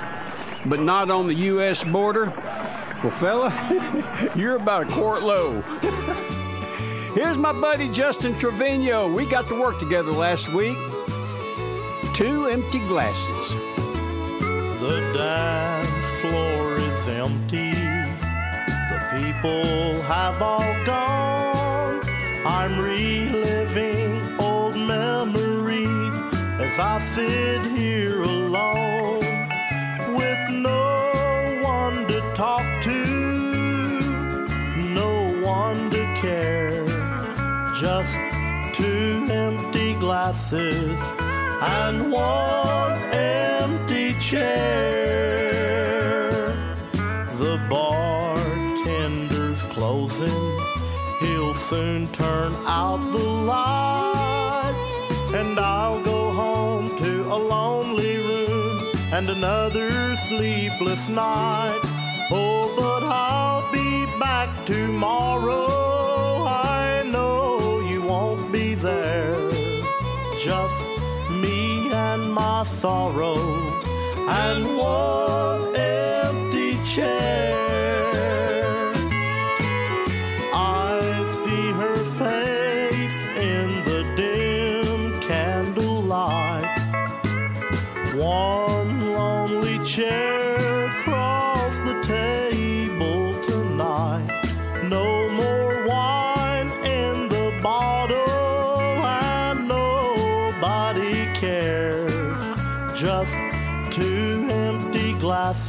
[0.65, 1.83] but not on the U.S.
[1.83, 2.27] border,
[3.03, 5.63] well, fella, you're about a quart low.
[7.17, 9.13] Here's my buddy Justin Trevino.
[9.13, 10.79] We got to work together last week.
[12.15, 13.55] Two empty glasses.
[14.79, 17.73] The dance floor is empty.
[17.73, 21.28] The people have all gone.
[22.51, 26.15] I'm reliving old memories
[26.59, 29.21] as I sit here alone
[30.17, 34.01] with no one to talk to,
[34.79, 36.87] no one to care.
[37.79, 38.15] Just
[38.75, 40.99] two empty glasses
[41.61, 45.08] and one empty chair.
[51.69, 54.95] Soon turn out the lights,
[55.35, 61.79] and I'll go home to a lonely room and another sleepless night.
[62.31, 65.67] Oh, but I'll be back tomorrow.
[66.47, 69.51] I know you won't be there.
[70.39, 70.83] Just
[71.31, 73.37] me and my sorrow
[74.27, 77.58] and one empty chair.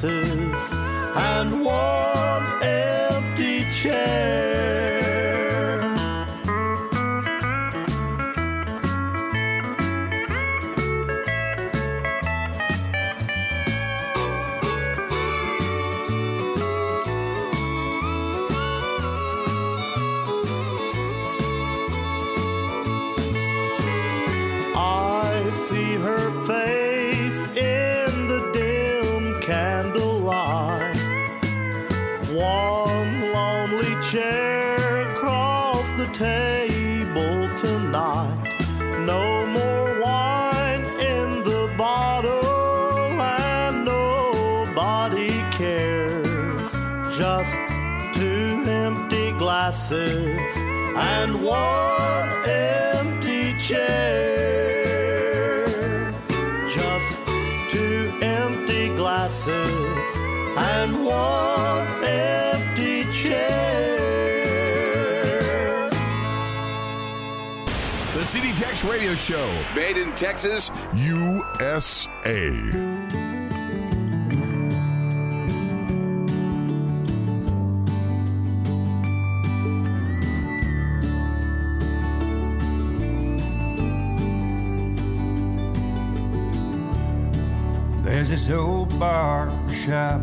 [0.01, 0.71] Glasses
[1.15, 4.48] and one empty chair.
[68.99, 69.63] radio show.
[69.75, 72.51] Made in Texas, USA.
[88.03, 90.19] There's this old bar shop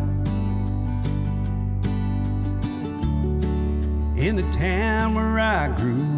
[4.19, 6.16] in the town where I grew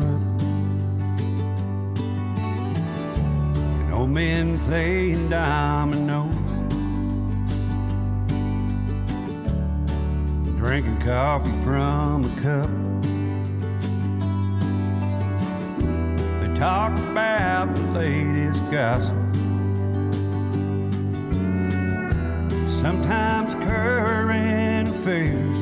[4.08, 6.34] men playing dominoes,
[10.56, 12.70] drinking coffee from a cup.
[16.40, 19.28] They talk about the latest gossip.
[22.80, 25.58] sometimes current affairs.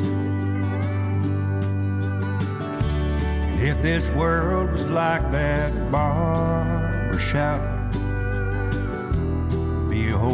[3.49, 7.76] And if this world was like that barber shop,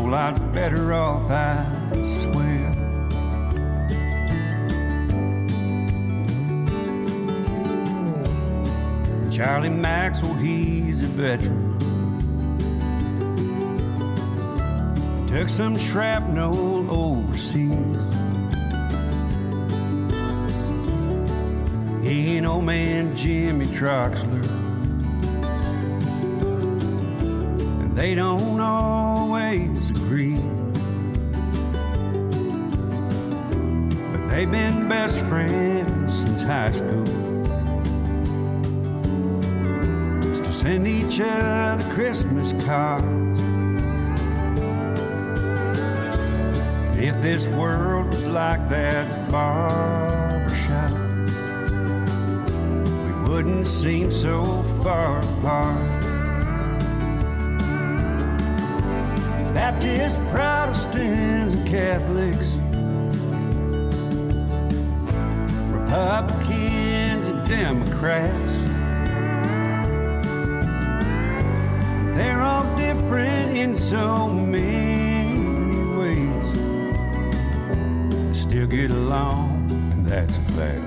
[0.03, 1.65] whole lot better off, I
[2.07, 2.73] swear.
[9.31, 11.79] Charlie Maxwell, oh, he's a veteran.
[15.29, 17.71] Took some shrapnel overseas.
[22.03, 24.45] He ain't old man Jimmy Troxler.
[27.81, 28.61] And they don't
[29.53, 30.37] always agree.
[34.11, 37.07] But they've been best friends since high school.
[40.35, 43.41] Still send each other Christmas cards.
[46.99, 50.91] If this world was like that barber shop,
[53.05, 55.92] we wouldn't seem so far apart.
[59.83, 62.55] Baptists, Protestants, and Catholics,
[65.73, 68.69] Republicans, and Democrats.
[72.15, 76.47] They're all different in so many ways
[78.39, 80.87] still get along, and that's a fact.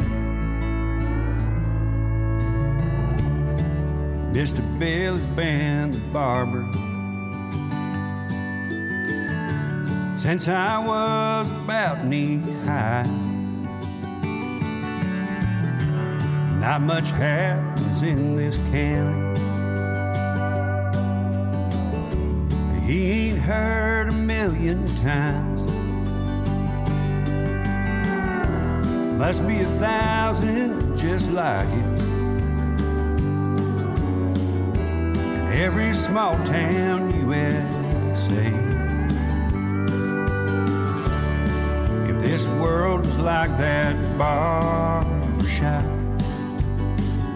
[4.34, 4.80] Mr.
[4.80, 6.64] Bill's been the barber
[10.26, 13.04] since I was about knee high.
[16.60, 19.40] Not much happens in this county.
[22.88, 25.62] He ain't heard a million times.
[29.20, 32.02] Must be a thousand just like it.
[35.54, 38.65] Every small town USA.
[38.65, 38.65] If
[43.26, 45.84] like that barber shop,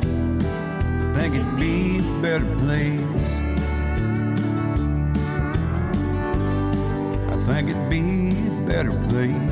[0.04, 3.02] I think it'd be a better place.
[7.28, 9.49] I think it'd be a better place.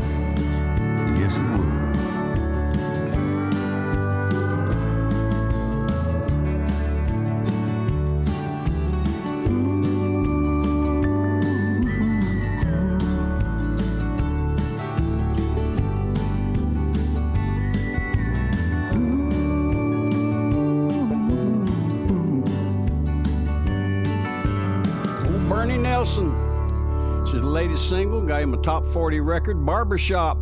[27.78, 30.38] Single, got him a top 40 record, Barbershop.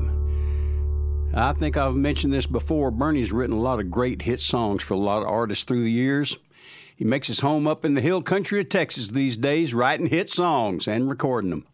[1.33, 2.91] I think I've mentioned this before.
[2.91, 5.91] Bernie's written a lot of great hit songs for a lot of artists through the
[5.91, 6.37] years.
[6.95, 10.29] He makes his home up in the hill country of Texas these days, writing hit
[10.29, 11.65] songs and recording them.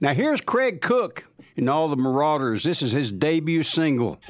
[0.00, 1.26] Now, here's Craig Cook
[1.56, 2.62] and all the Marauders.
[2.62, 4.20] This is his debut single.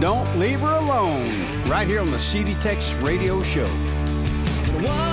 [0.00, 1.28] Don't Leave Her Alone,
[1.66, 3.66] right here on the CD Tex Radio Show.
[3.66, 5.11] The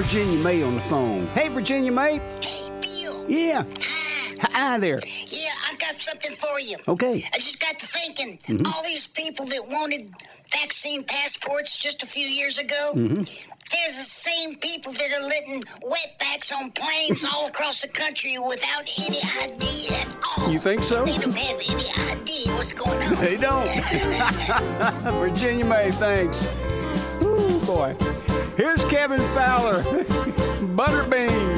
[0.00, 1.26] Virginia May on the phone.
[1.34, 2.20] Hey, Virginia May.
[2.40, 3.28] Hey, Bill.
[3.28, 3.64] Yeah.
[4.40, 4.98] Hi Hi there.
[5.26, 6.78] Yeah, I got something for you.
[6.88, 7.22] Okay.
[7.34, 8.66] I just got to thinking, Mhm.
[8.66, 10.10] all these people that wanted
[10.58, 13.28] vaccine passports just a few years ago, Mhm.
[13.72, 18.88] there's the same people that are letting wetbacks on planes all across the country without
[19.06, 20.50] any ID at all.
[20.50, 21.04] You think so?
[21.04, 23.16] They don't have any idea what's going on.
[23.22, 23.68] They don't.
[25.20, 26.46] Virginia May, thanks.
[27.22, 27.94] Ooh, boy.
[28.60, 29.82] Here's Kevin Fowler.
[30.76, 31.56] Butterbean.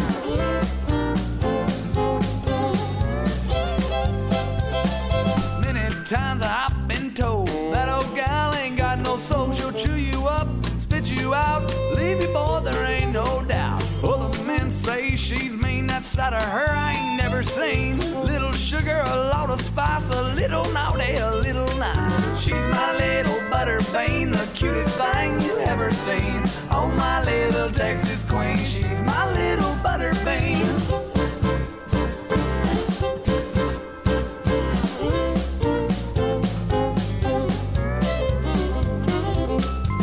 [5.60, 9.50] Many times I've been told that old gal ain't got no soul.
[9.50, 10.46] She'll chew you up,
[10.78, 13.82] spit you out, leave you, boy, there ain't no doubt.
[14.04, 15.54] Other men say she's
[15.92, 17.98] that side of her I ain't never seen.
[18.24, 22.40] Little sugar, a lot of spice, a little naughty, a little nice.
[22.42, 26.40] She's my little butterbean, the cutest thing you ever seen.
[26.70, 30.64] Oh, my little Texas queen, she's my little butterbean.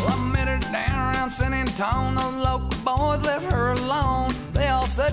[0.05, 0.19] Well,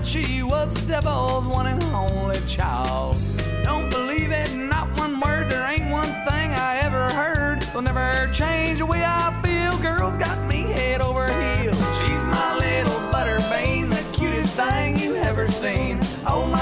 [0.07, 3.17] she was the devil's one and only child.
[3.63, 5.49] Don't believe it, not one word.
[5.49, 7.61] There ain't one thing I ever heard.
[7.73, 9.77] They'll never change the way I feel.
[9.81, 11.75] Girls got me head over heels.
[11.99, 15.99] She's my little butterbean, the cutest thing you ever seen.
[16.25, 16.56] Oh, my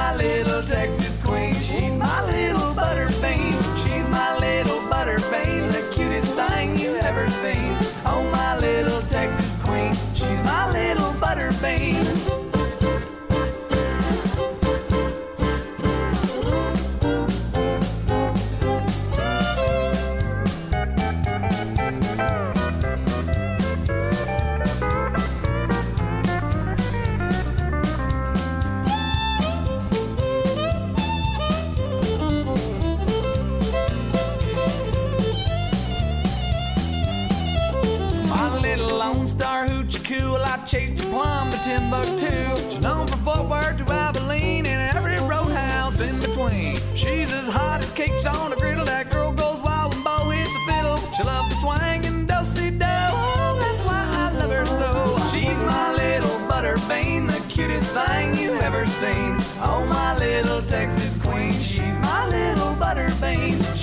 [40.75, 42.69] chased her plumb to Timbuktu.
[42.69, 46.75] She's known from Fort Worth to Abilene and every roadhouse in between.
[46.95, 48.83] She's as hot as cakes on a griddle.
[48.83, 50.97] That girl goes wild when Bo hits the fiddle.
[51.15, 52.95] She loves to swing and do-si do.
[53.21, 54.91] Oh, that's why I love her so.
[55.31, 59.37] She's my little butterbean, the cutest thing you ever seen.
[59.63, 61.14] Oh, my little Texas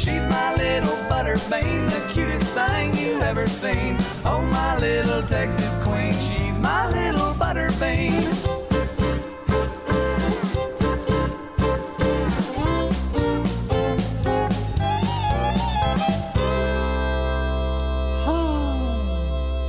[0.03, 3.97] She's my little butterbean, the cutest thing you ever seen.
[4.25, 6.13] Oh, my little Texas queen.
[6.15, 8.33] She's my little butterbean.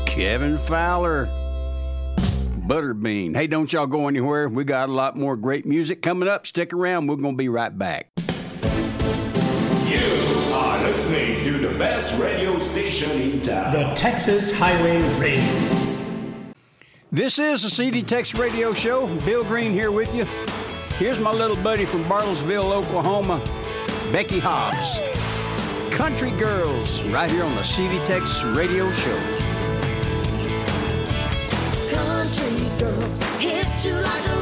[0.07, 1.27] Kevin Fowler.
[2.65, 3.35] Butterbean.
[3.35, 4.49] Hey, don't y'all go anywhere.
[4.49, 6.47] We got a lot more great music coming up.
[6.47, 7.05] Stick around.
[7.05, 8.09] We're going to be right back.
[12.03, 13.71] Best radio station in town.
[13.71, 16.03] The Texas Highway Radio.
[17.13, 19.07] This is the CD Tex Radio Show.
[19.19, 20.25] Bill Green here with you.
[20.97, 23.41] Here's my little buddy from Bartlesville, Oklahoma,
[24.11, 24.99] Becky Hobbs.
[25.95, 29.19] Country Girls, right here on the CD Tex Radio Show.
[31.89, 34.32] Country girls hit you like a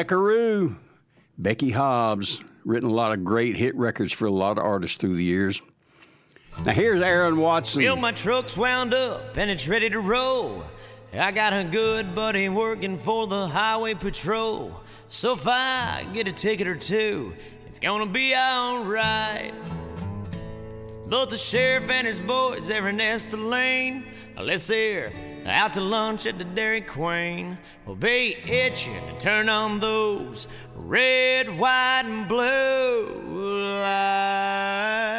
[0.00, 0.76] Beckaroo.
[1.36, 2.40] Becky Hobbs.
[2.64, 5.62] Written a lot of great hit records for a lot of artists through the years.
[6.64, 7.82] Now here's Aaron Watson.
[7.82, 10.62] Well, my truck's wound up and it's ready to roll.
[11.12, 14.80] I got a good buddy working for the highway patrol.
[15.08, 17.34] So if I get a ticket or two,
[17.66, 19.54] it's gonna be alright.
[21.06, 22.98] But the sheriff and his boys, they're in
[23.50, 24.06] Lane.
[24.36, 25.12] Unless they're
[25.50, 31.58] out to lunch at the Dairy Queen, We'll be itching to turn on those red,
[31.58, 35.10] white, and blue lights.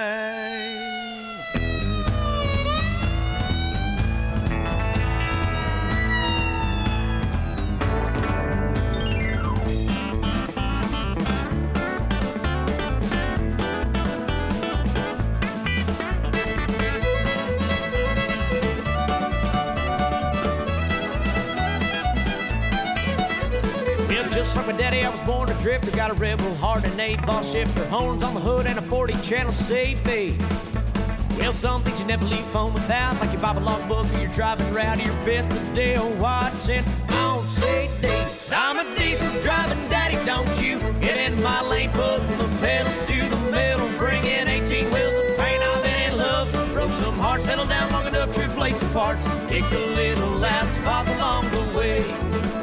[24.54, 25.92] Just like my daddy, I was born a drifter.
[25.92, 27.86] Got a rebel heart and eight ball shifter.
[27.86, 30.38] Horns on the hood and a 40 channel CB.
[31.38, 34.68] Well, some things you never leave home without, like your Bible logbook or your driving
[34.76, 38.52] around your best of Dale Watson on CDs.
[38.54, 40.80] I'm a diesel driving daddy, don't you?
[41.00, 45.64] Get in my lane, putting the pedal to the metal, bringing 18 wheels of paint.
[45.64, 49.26] I've been in love, broke some hearts, settled down long enough to replace some parts,
[49.48, 52.61] kicked a little asphalt along the way.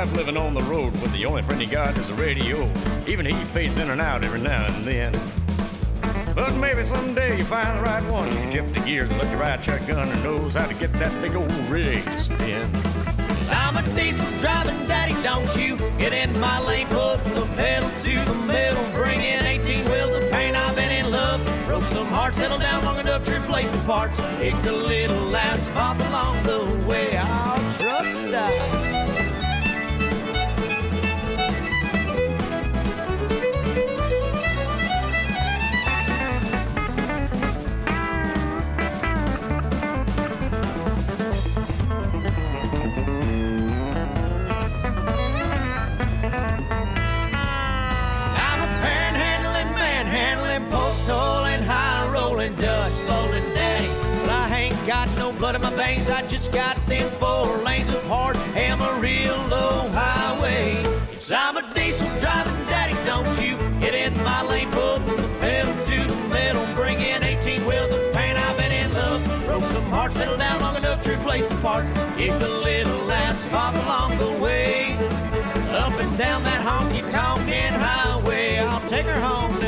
[0.00, 2.66] Life living on the road with the only friend you got is a radio.
[3.06, 5.12] Even he fades in and out every now and then.
[6.34, 8.28] But maybe someday you find the right one.
[8.28, 11.12] You tip the gears and let your right shotgun and knows how to get that
[11.20, 12.70] big old rig to spin.
[13.50, 15.76] I'm a diesel driving daddy, don't you?
[15.98, 20.56] Get in my lane, putting the pedal to the metal, bringing 18 wheels of paint.
[20.56, 24.18] I've been in love, broke some hearts, settled down long enough to replace some parts,
[24.38, 27.18] kicked a little asphalt along the way.
[27.18, 28.89] Our truck stop.
[51.10, 53.88] Manhandling, high rolling, dust bowling daddy.
[54.20, 57.88] But I ain't got no blood in my veins, I just got them four lanes
[57.90, 60.82] of hard Amarillo highway.
[61.12, 63.56] Yes, I'm a diesel driving daddy, don't you?
[63.80, 68.12] Get in my lane, put the pedal to the metal, bring in 18 wheels of
[68.12, 68.38] paint.
[68.38, 71.90] I've been in love, broke some hearts, settled down long enough to replace the parts,
[72.16, 74.96] kicked a little asphalt along the way.
[75.70, 79.59] Up and down that honky tonkin' highway, I'll take her home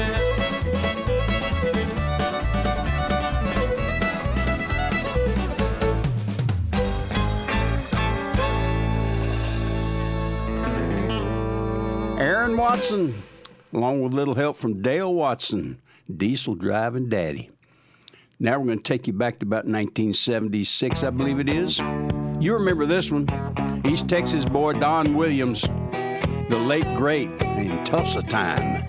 [12.23, 13.20] Aaron Watson,
[13.73, 15.82] along with a little help from Dale Watson,
[16.16, 17.51] Diesel Driving Daddy.
[18.39, 21.81] Now we're going to take you back to about 1976, I believe it is.
[22.39, 23.27] You remember this one
[23.85, 28.81] East Texas boy Don Williams, the late great in Tulsa time.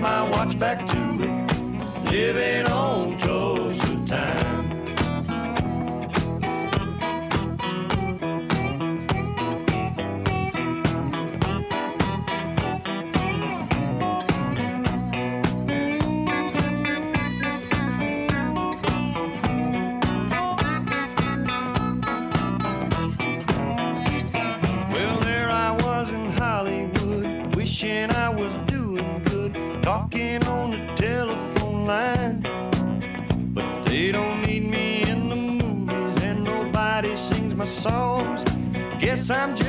[0.00, 2.10] My watch back to it.
[2.10, 2.67] Living
[39.28, 39.67] Guess I'm just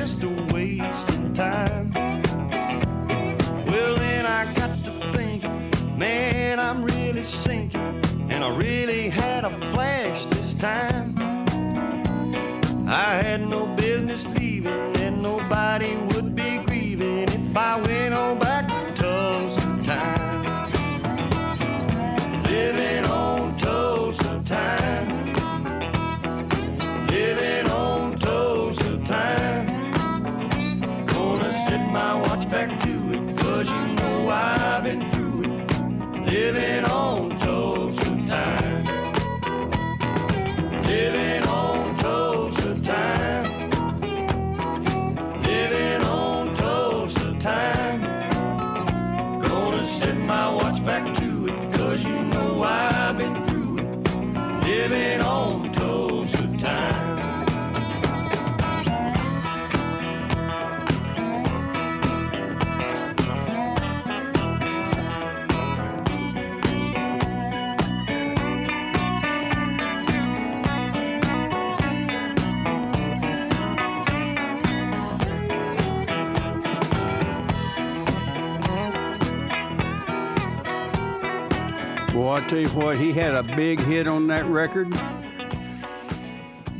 [82.40, 84.90] I tell you what, he had a big hit on that record.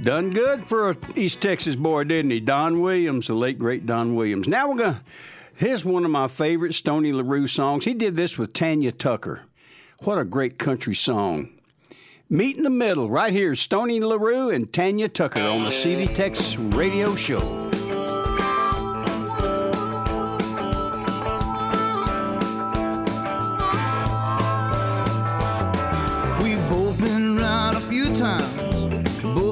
[0.02, 2.40] Done good for a East Texas boy, didn't he?
[2.40, 4.48] Don Williams, the late great Don Williams.
[4.48, 5.02] Now we're gonna.
[5.54, 7.84] Here's one of my favorite Stoney LaRue songs.
[7.84, 9.42] He did this with Tanya Tucker.
[9.98, 11.50] What a great country song.
[12.30, 16.56] Meet in the middle, right here, Stoney LaRue and Tanya Tucker on the CD Tex
[16.56, 17.69] Radio Show.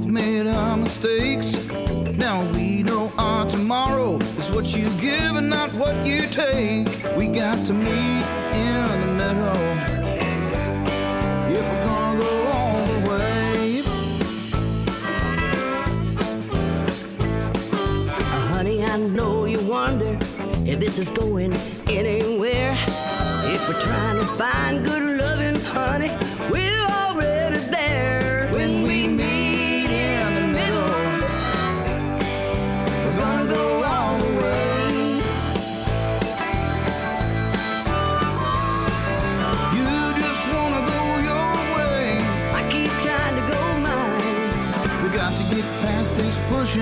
[0.09, 1.55] Made our mistakes.
[2.15, 6.89] Now we know our tomorrow is what you give and not what you take.
[7.17, 8.25] We got to meet
[8.55, 9.63] in the middle.
[11.53, 13.83] If we're gonna go all the way,
[18.09, 20.19] uh, Honey, I know you wonder
[20.65, 21.55] if this is going
[21.89, 22.77] anywhere.
[23.45, 26.11] If we're trying to find good loving, honey,
[26.51, 27.48] we're already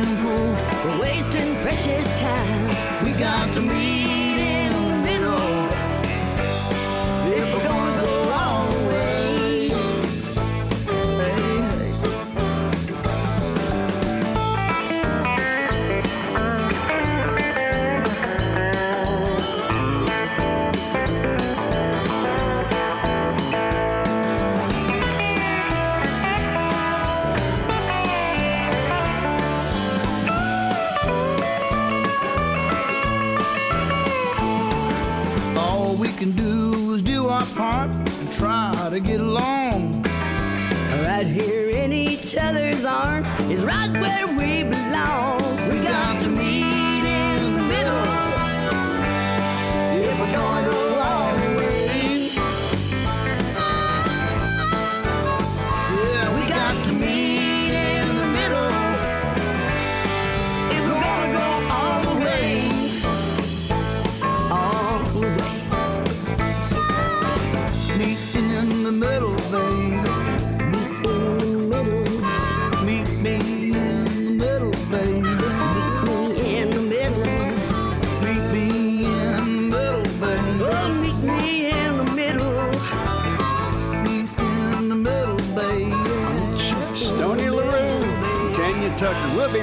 [0.05, 0.53] pull.
[0.85, 3.05] We're wasting precious time.
[3.05, 4.76] We got to meet in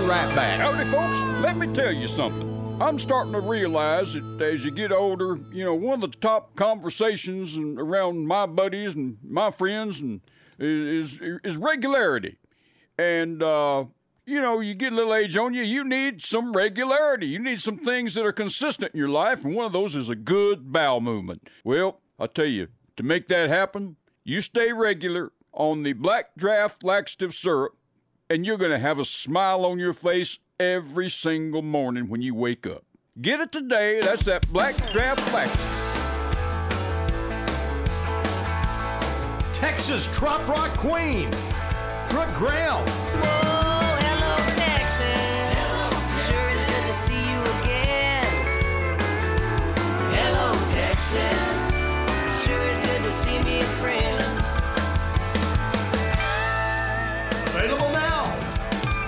[0.08, 0.60] right back.
[0.60, 1.20] Howdy, folks.
[1.42, 2.82] Let me tell you something.
[2.82, 6.56] I'm starting to realize that as you get older, you know, one of the top
[6.56, 10.22] conversations around my buddies and my friends and
[10.60, 12.38] is is, regularity.
[12.98, 13.86] And uh,
[14.26, 17.28] you know, you get a little age on you, you need some regularity.
[17.28, 20.10] You need some things that are consistent in your life, and one of those is
[20.10, 21.50] a good bowel movement.
[21.64, 22.68] Well, I'll tell you,
[22.98, 27.78] to make that happen, you stay regular on the black draught laxative syrup
[28.30, 32.34] and you're going to have a smile on your face every single morning when you
[32.34, 32.84] wake up.
[33.22, 34.00] Get it today.
[34.02, 35.84] That's that Black Draught Laxative.
[39.54, 41.30] Texas trop rock queen,
[42.10, 42.84] Brooke Graham.
[42.86, 46.28] Oh, hello, Texas.
[46.28, 48.26] Sure is good to see you again.
[50.12, 51.78] Hello, Texas.
[52.46, 54.33] Sure is good to see me a friend.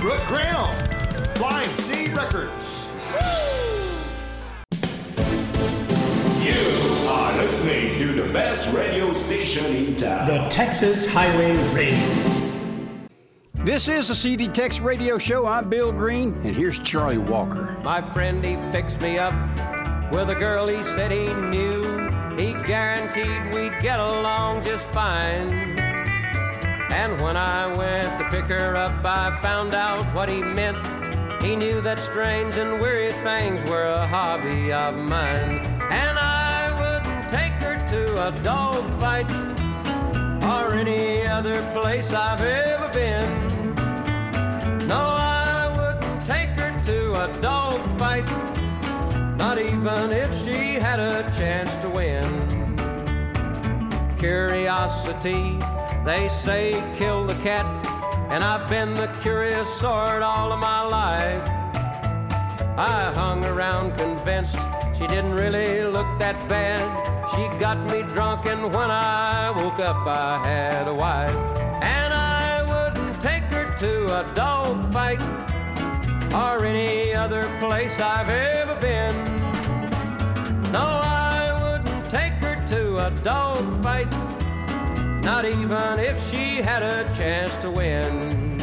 [0.05, 0.71] Brooke Graham,
[1.33, 2.87] Flying C Records.
[6.45, 10.27] You are listening to the best radio station in town.
[10.27, 12.53] The Texas Highway Radio.
[13.55, 15.47] This is the CD Tex Radio Show.
[15.47, 17.75] I'm Bill Green, and here's Charlie Walker.
[17.83, 19.33] My friend, he fixed me up
[20.13, 21.81] with a girl he said he knew.
[22.37, 25.84] He guaranteed we'd get along just fine.
[26.95, 30.77] And when I went to pick her up, I found out what he meant.
[31.43, 35.59] He knew that strange and weary things were a hobby of mine.
[35.91, 39.29] And I wouldn't take her to a dog fight
[40.41, 43.75] or any other place I've ever been.
[44.87, 48.25] No, I wouldn't take her to a dog fight,
[49.37, 52.31] not even if she had a chance to win.
[54.17, 55.59] Curiosity,
[56.05, 57.65] they say, kill the cat,
[58.29, 61.41] and I've been the curious sort all of my life.
[62.77, 64.57] I hung around convinced
[64.95, 66.85] she didn't really look that bad.
[67.31, 71.35] She got me drunk, and when I woke up, I had a wife.
[71.81, 75.21] And I wouldn't take her to a dog fight
[76.33, 79.15] or any other place I've ever been.
[80.71, 84.13] No, I wouldn't take her to a dog fight,
[85.25, 88.61] not even if she had a chance to win.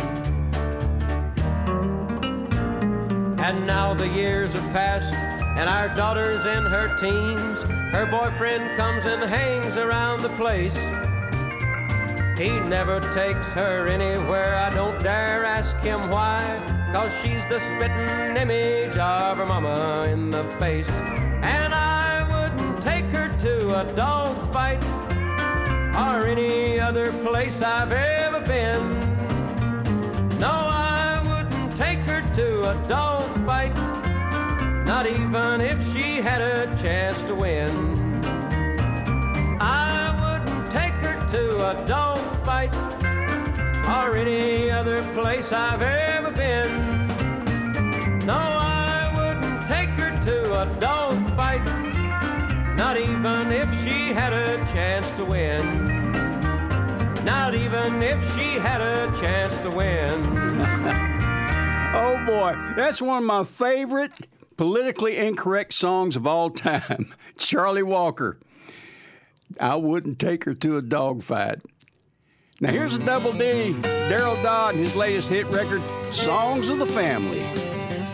[3.40, 7.62] And now the years have passed, and our daughter's in her teens.
[7.92, 10.76] Her boyfriend comes and hangs around the place.
[12.38, 16.62] He never takes her anywhere, I don't dare ask him why.
[16.94, 20.90] Cause she's the spitting image of her mama in the face.
[21.42, 24.80] And I wouldn't take her to a dog fight
[25.94, 28.98] or any other place I've ever been.
[30.38, 33.74] No, I wouldn't take her to a dog fight,
[34.86, 37.70] not even if she had a chance to win.
[39.60, 42.74] I wouldn't take her to a dog fight
[43.86, 47.06] or any other place I've ever been.
[48.24, 51.11] No, I wouldn't take her to a dog
[52.82, 55.84] not even if she had a chance to win.
[57.24, 61.08] Not even if she had a chance to win.
[61.94, 64.12] Oh boy, that's one of my favorite
[64.56, 67.12] politically incorrect songs of all time.
[67.36, 68.38] Charlie Walker.
[69.60, 71.60] I wouldn't take her to a dog fight.
[72.60, 73.74] Now here's a double D.
[74.08, 75.82] Deryl Dodd and his latest hit record,
[76.12, 77.42] Songs of the Family.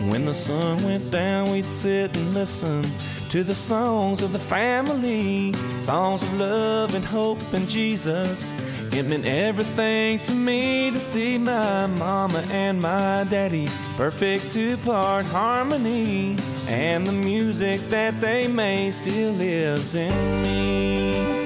[0.09, 2.83] When the sun went down, we'd sit and listen
[3.29, 8.51] to the songs of the family, songs of love and hope and Jesus.
[8.91, 15.25] It meant everything to me to see my mama and my daddy, perfect two part
[15.25, 16.37] harmony,
[16.67, 21.45] and the music that they made still lives in me.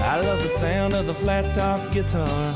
[0.00, 2.54] I love the sound of the flat top guitar,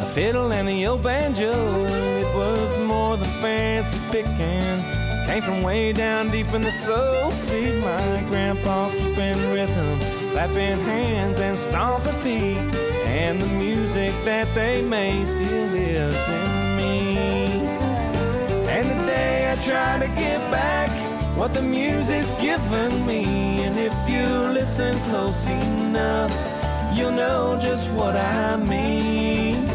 [0.00, 1.52] a fiddle and the old banjo.
[1.52, 5.01] It was more than fancy picking.
[5.32, 7.30] Came from way down deep in the soul.
[7.30, 9.98] See my grandpa keeping rhythm,
[10.32, 12.58] clapping hands and stomping feet.
[13.06, 17.16] And the music that they made still lives in me.
[18.68, 20.90] And today I try to give back
[21.34, 23.24] what the music's given me.
[23.62, 26.30] And if you listen close enough,
[26.94, 29.66] you'll know just what I mean.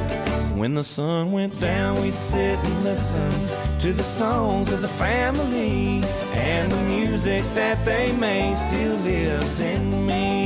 [0.55, 6.01] When the sun went down, we'd sit and listen to the songs of the family,
[6.33, 10.36] and the music that they made still lives in me.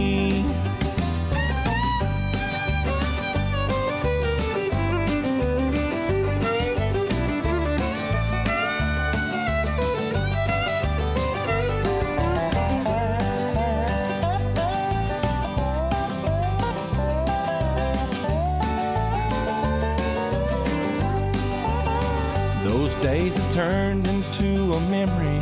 [23.61, 25.39] Turned into a memory.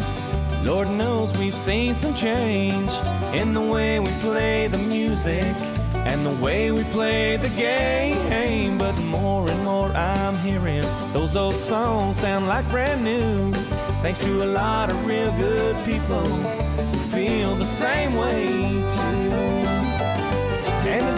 [0.65, 2.91] Lord knows we've seen some change
[3.33, 5.55] in the way we play the music
[6.09, 8.77] and the way we play the game.
[8.77, 13.53] But more and more I'm hearing those old songs sound like brand new.
[14.03, 16.27] Thanks to a lot of real good people
[16.91, 18.43] who feel the same way
[18.95, 19.29] too.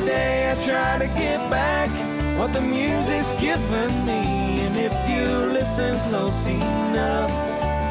[0.05, 1.89] day I try to get back
[2.37, 4.40] what the music's given me.
[4.83, 7.31] If you listen close enough,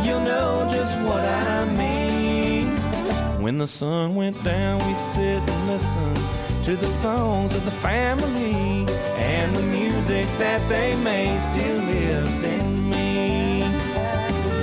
[0.04, 2.76] you'll know just what I mean.
[3.40, 6.14] When the sun went down, we'd sit and listen
[6.64, 8.86] to the songs of the family.
[9.18, 13.60] And the music that they made still lives in me.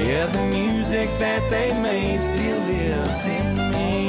[0.05, 4.06] Yeah, the music that they made still lives in me.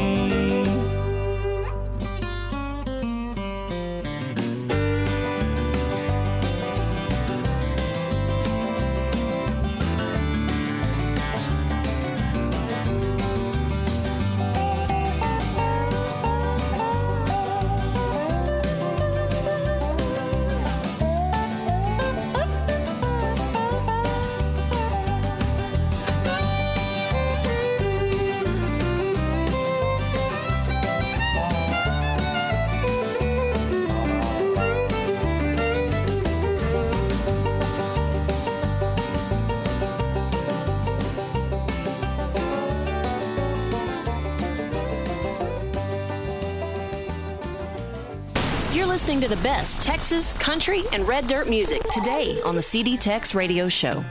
[49.28, 53.68] To the best Texas, country, and red dirt music today on the CD Tex Radio
[53.68, 54.04] Show.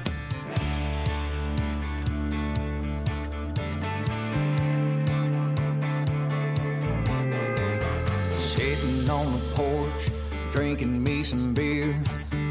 [8.38, 10.11] Sitting on the porch,
[10.52, 11.99] drinking me some beer,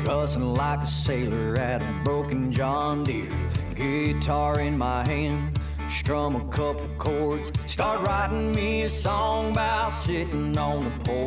[0.04, 3.30] cussing like a sailor at a broken John Deere.
[3.74, 10.56] Guitar in my hand, strum a couple chords, start writing me a song about sitting
[10.58, 11.25] on the porch.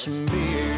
[0.00, 0.76] Some beer.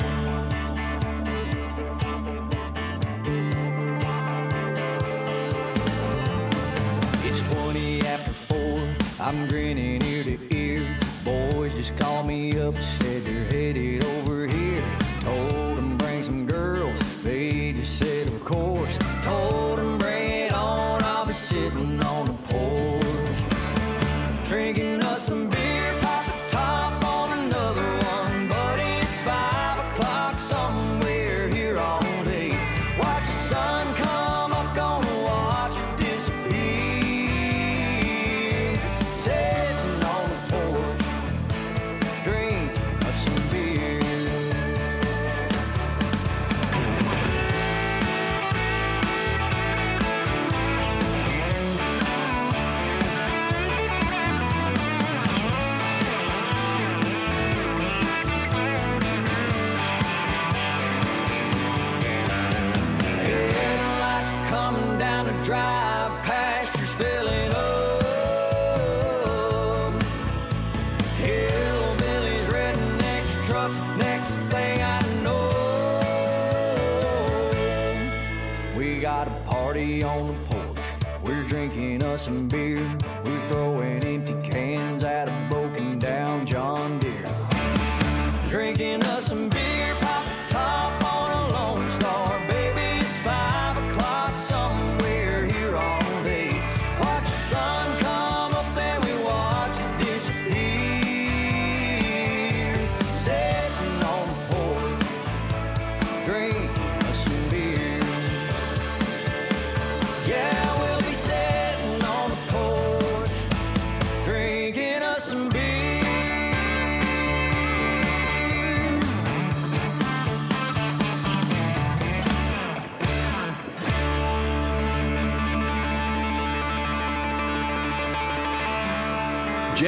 [7.22, 8.88] It's 20 after 4.
[9.20, 10.84] I'm grinning ear to ear.
[11.24, 12.74] Boys just call me up,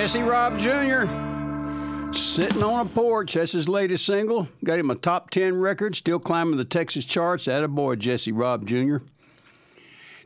[0.04, 1.06] Jerre Raub Jr.
[2.14, 3.32] Sitting on a porch.
[3.32, 4.48] That's his latest single.
[4.62, 7.46] Got him a top 10 record, still climbing the Texas charts.
[7.46, 9.02] That a boy, Jerre Raub Jr.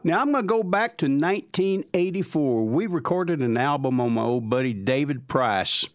[0.03, 2.65] Now I'm going to go back to 1984.
[2.65, 5.87] We recorded an album on my old buddy David Price.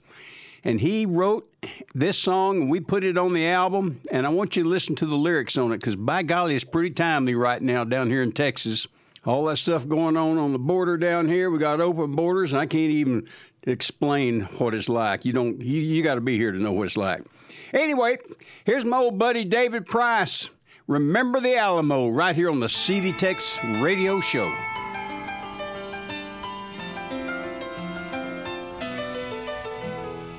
[0.64, 1.54] And he wrote
[1.94, 4.00] this song, and we put it on the album.
[4.10, 6.64] And I want you to listen to the lyrics on it because, by golly, it's
[6.64, 8.88] pretty timely right now down here in Texas.
[9.26, 11.50] All that stuff going on on the border down here.
[11.50, 13.28] We got open borders, and I can't even
[13.65, 15.26] explain what it's like.
[15.26, 15.61] You don't.
[15.61, 17.23] You, you got to be here to know what it's like.
[17.73, 18.18] Anyway,
[18.65, 20.49] here's my old buddy David Price.
[20.88, 24.52] Remember the Alamo right here on the CD Tex Radio Show.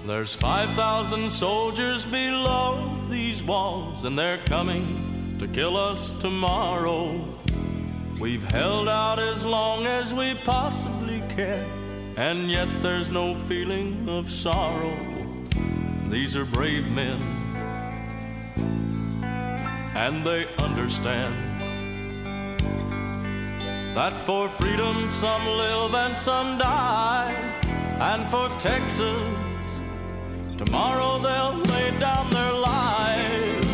[0.07, 7.25] There's 5,000 soldiers below these walls, and they're coming to kill us tomorrow.
[8.21, 11.67] We've held out as long as we possibly can,
[12.17, 14.97] and yet there's no feeling of sorrow.
[16.11, 17.21] These are brave men,
[19.95, 21.35] and they understand
[23.97, 27.33] that for freedom some live and some die,
[28.01, 29.35] and for Texas,
[30.57, 33.74] tomorrow they'll lay down their lives.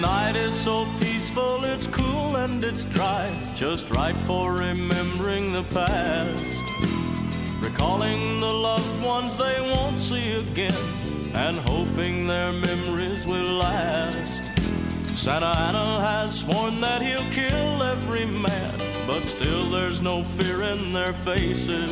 [0.00, 6.62] Night is so peaceful, it's cool and it's dry, just right for remembering the past.
[7.62, 10.74] Recalling the loved ones they won't see again,
[11.32, 14.42] and hoping their memories will last.
[15.16, 20.92] Santa Anna has sworn that he'll kill every man, but still there's no fear in
[20.92, 21.90] their faces.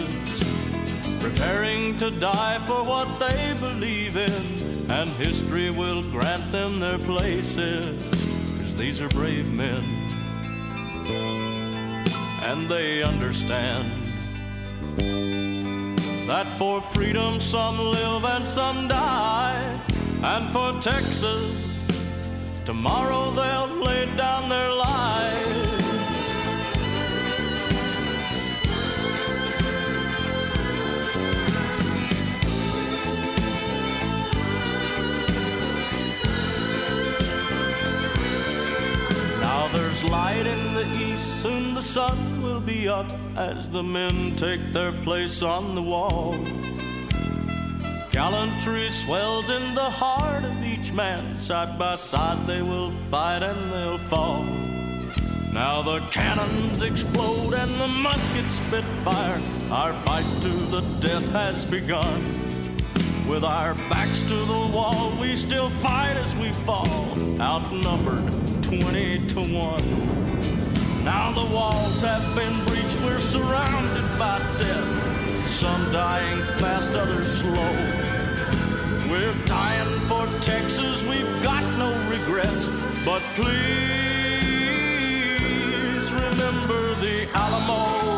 [1.20, 8.02] Preparing to die for what they believe in, and history will grant them their places.
[8.60, 9.84] Cause these are brave men,
[12.42, 14.04] and they understand
[16.28, 19.80] that for freedom some live and some die,
[20.22, 21.60] and for Texas,
[22.64, 25.53] tomorrow they'll lay down their lives.
[40.08, 44.92] Light in the east, soon the sun will be up as the men take their
[44.92, 46.36] place on the wall.
[48.10, 53.72] Gallantry swells in the heart of each man, side by side they will fight and
[53.72, 54.44] they'll fall.
[55.52, 59.40] Now the cannons explode and the muskets spit fire.
[59.70, 62.22] Our fight to the death has begun.
[63.28, 69.40] With our backs to the wall, we still fight as we fall, outnumbered 20 to
[69.40, 71.04] 1.
[71.04, 75.48] Now the walls have been breached, we're surrounded by death.
[75.50, 77.72] Some dying fast, others slow.
[79.10, 82.66] We're dying for Texas, we've got no regrets.
[83.04, 83.52] But please
[86.12, 88.13] remember the Alamo.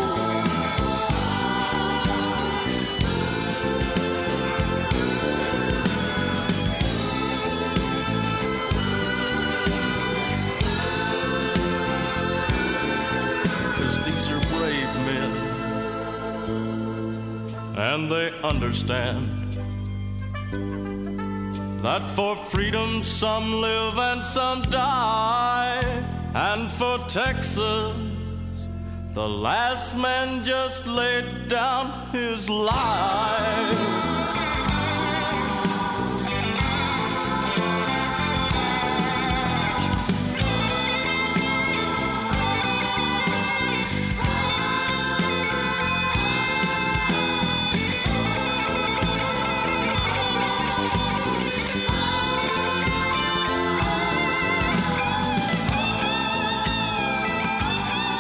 [17.97, 19.55] And they understand
[21.82, 25.81] that for freedom some live and some die,
[26.35, 27.97] and for Texas,
[29.14, 34.15] the last man just laid down his life.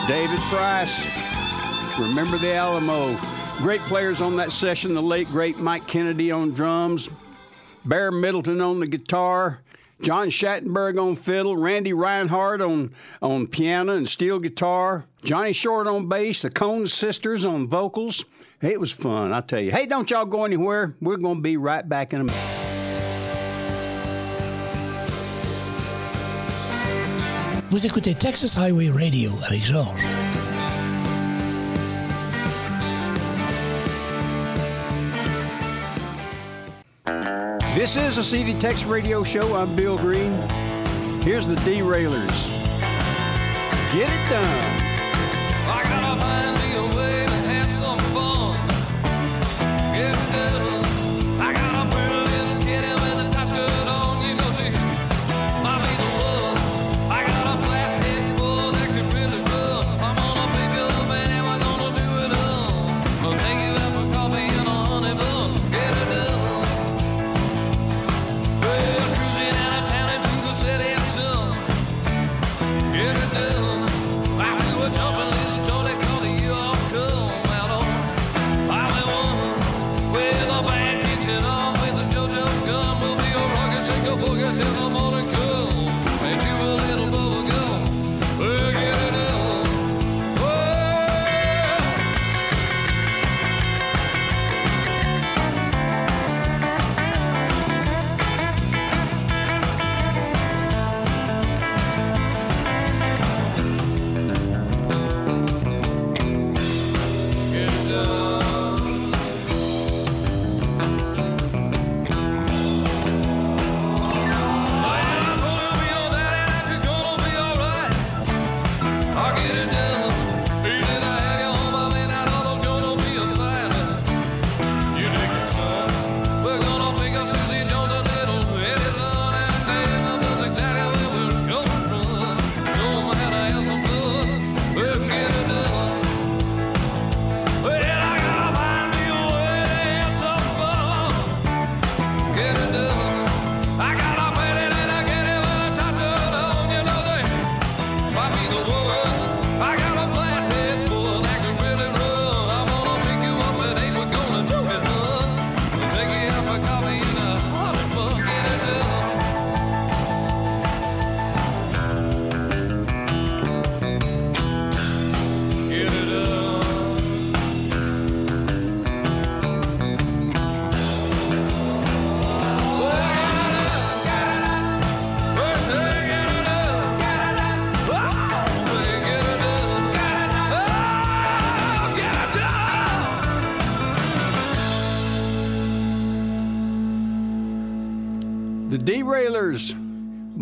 [0.06, 1.04] David Price.
[1.98, 3.18] Remember the Alamo.
[3.58, 4.94] Great players on that session.
[4.94, 7.10] The late, great Mike Kennedy on drums,
[7.84, 9.62] Bear Middleton on the guitar,
[10.00, 16.08] John Schattenberg on fiddle, Randy Reinhardt on, on piano and steel guitar, Johnny Short on
[16.08, 18.24] bass, the Cone Sisters on vocals.
[18.62, 19.72] It was fun, I tell you.
[19.72, 20.94] Hey, don't y'all go anywhere.
[21.00, 22.55] We're going to be right back in a minute.
[27.68, 30.04] Vous écoutez Texas Highway Radio avec Georges.
[37.74, 39.56] This is a CD Tex radio show.
[39.56, 40.32] I'm Bill Green.
[41.22, 42.46] Here's the derailers.
[43.92, 44.85] Get it done.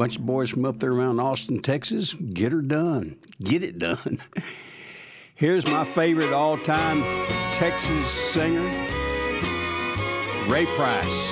[0.05, 2.13] Bunch of boys from up there around Austin, Texas.
[2.13, 3.17] Get her done.
[3.41, 4.21] Get it done.
[5.35, 7.01] Here's my favorite all time
[7.53, 8.69] Texas singer,
[10.47, 11.31] Ray Price.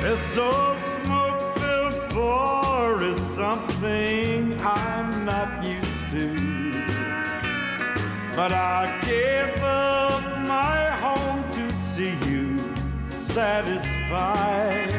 [0.00, 6.84] This old smoke filled bar is something I'm not used to.
[8.36, 9.00] But I
[9.60, 12.60] up my home to see you
[13.08, 14.91] satisfied.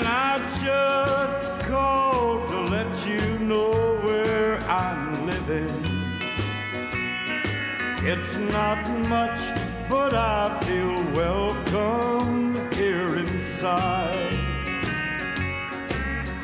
[0.00, 5.68] And I just called to let you know where I'm living.
[8.08, 9.42] It's not much,
[9.90, 14.32] but I feel welcome here inside.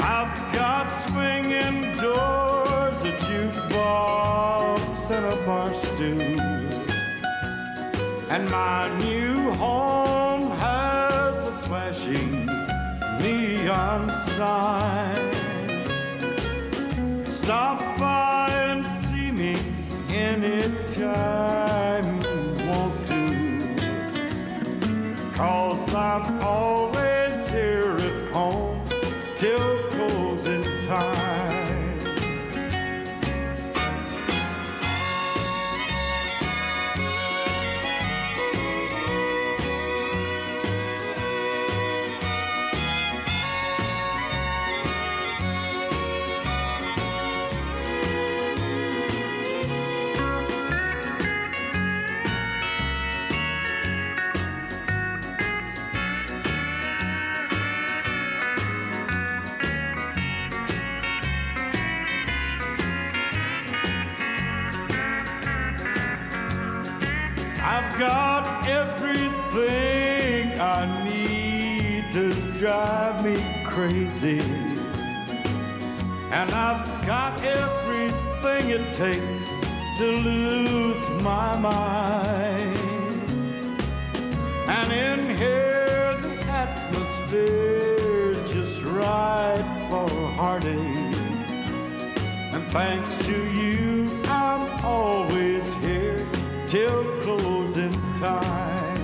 [0.00, 6.40] I've got swinging doors, a jukebox, and a bar stool.
[8.28, 9.15] And my new
[14.38, 14.85] neon
[74.20, 74.40] crazy.
[76.30, 79.46] And I've got everything it takes
[79.98, 82.76] to lose my mind.
[84.68, 90.76] And in here, the atmosphere just right for heartache.
[92.54, 96.26] And thanks to you, I'm always here
[96.68, 98.96] till closing time.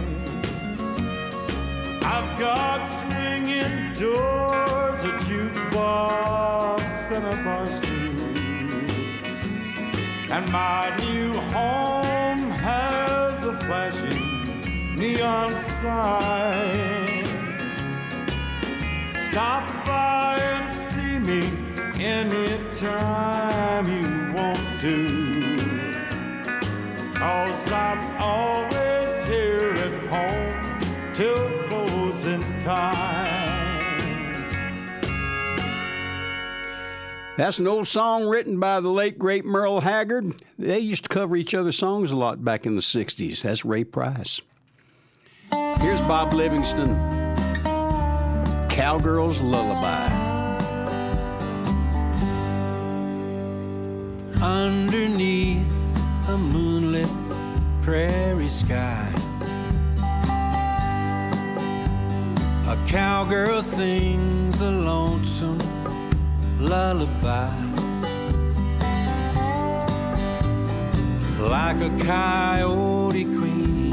[2.02, 4.41] I've got swinging doors,
[5.04, 8.12] a jukebox, and a bar stool.
[10.30, 17.24] And my new home has a flashing neon sign.
[19.30, 21.50] Stop by and see me
[22.00, 25.58] anytime you want to.
[27.14, 32.91] Cause I'm always here at home till closing time.
[37.42, 40.40] That's an old song written by the late great Merle Haggard.
[40.60, 43.42] They used to cover each other's songs a lot back in the 60s.
[43.42, 44.40] That's Ray Price.
[45.50, 46.94] Here's Bob Livingston
[48.68, 50.06] Cowgirl's Lullaby.
[54.40, 55.98] underneath
[56.28, 57.10] a moonlit
[57.80, 59.12] prairie sky.
[62.68, 65.81] A cowgirl sings a lonesome
[66.62, 67.50] lullaby.
[71.40, 73.92] Like a coyote queen,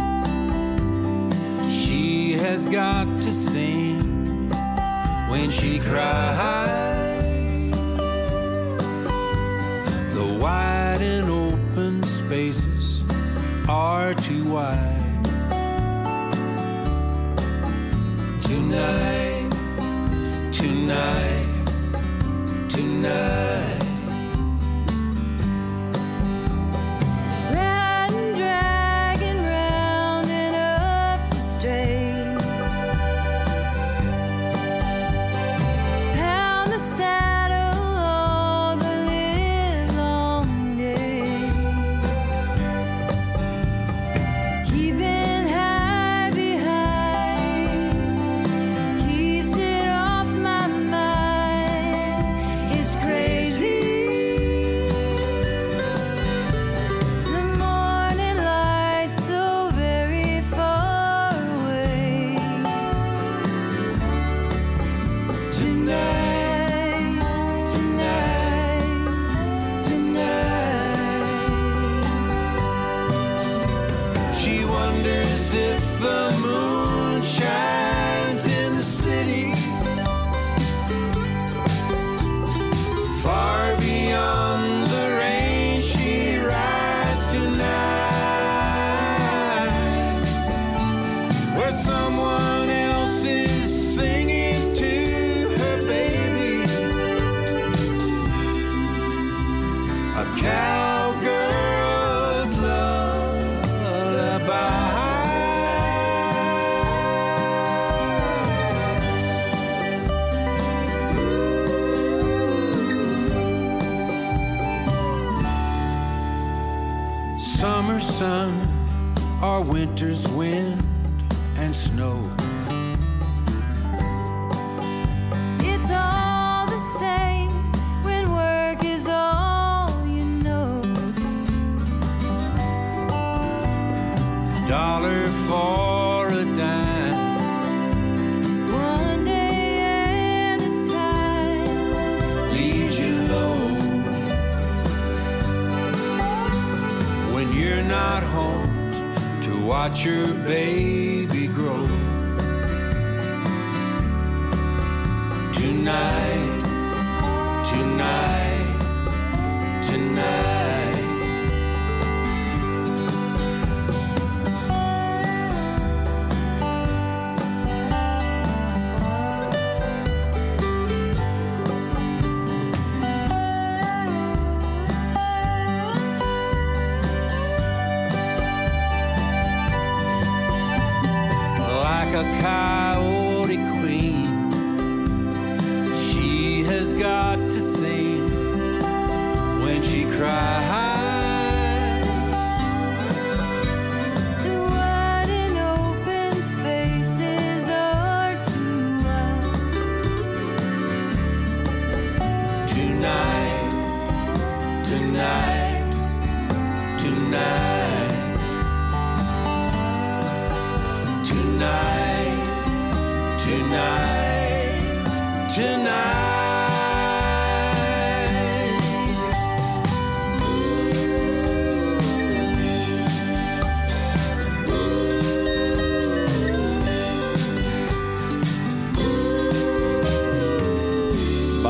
[1.70, 4.50] she has got to sing
[5.30, 7.72] when she cries.
[10.14, 13.04] The wide and open spaces
[13.68, 14.96] are too wide.
[18.44, 19.50] Tonight,
[20.52, 21.49] tonight,
[22.80, 23.79] tonight.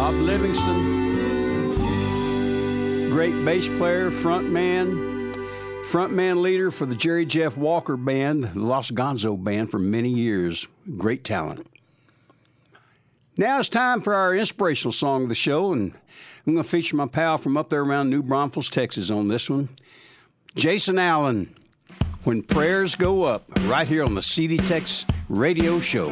[0.10, 1.76] Bob Livingston,
[3.12, 5.36] great bass player, front man,
[5.86, 10.10] front man leader for the Jerry Jeff Walker Band, the Lost Gonzo Band for many
[10.10, 10.68] years.
[10.98, 11.68] Great talent.
[13.38, 15.94] Now it's time for our inspirational song of the show, and
[16.48, 19.48] I'm going to feature my pal from up there around New Braunfels, Texas on this
[19.48, 19.70] one.
[20.56, 21.54] Jason Allen,
[22.24, 26.10] When Prayers Go Up, right here on the CD Tex Radio Show.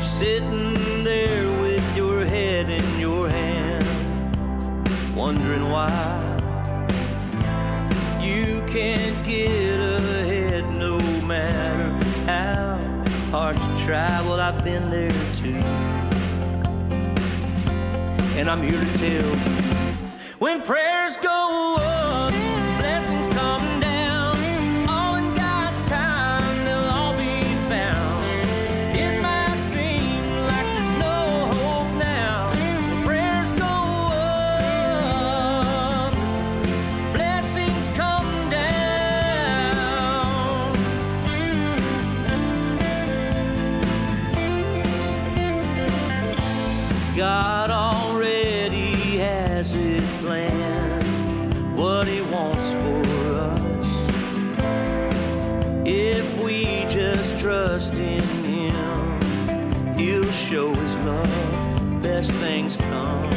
[0.00, 0.87] Sitting
[5.78, 6.18] why
[8.20, 11.88] you can't get ahead no matter
[12.26, 12.80] how
[13.30, 14.20] hard you try.
[14.26, 15.62] Well, I've been there too.
[18.38, 19.30] And I'm here to tell
[20.44, 22.57] when prayers go up,
[62.08, 63.27] Best things come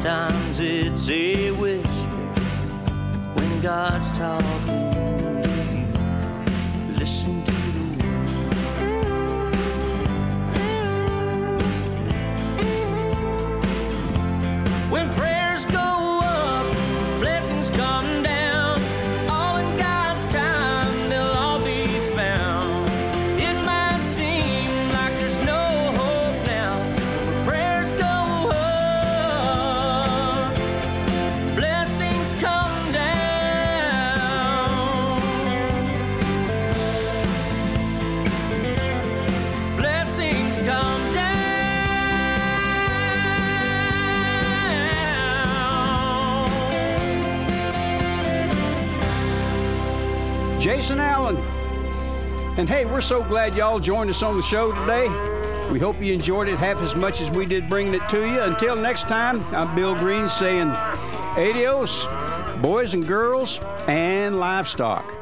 [0.00, 2.16] Sometimes it's a whisper
[3.34, 4.59] when God's talking.
[52.60, 55.08] And hey, we're so glad y'all joined us on the show today.
[55.70, 58.42] We hope you enjoyed it half as much as we did bringing it to you.
[58.42, 62.06] Until next time, I'm Bill Green saying adios,
[62.60, 65.19] boys and girls, and livestock.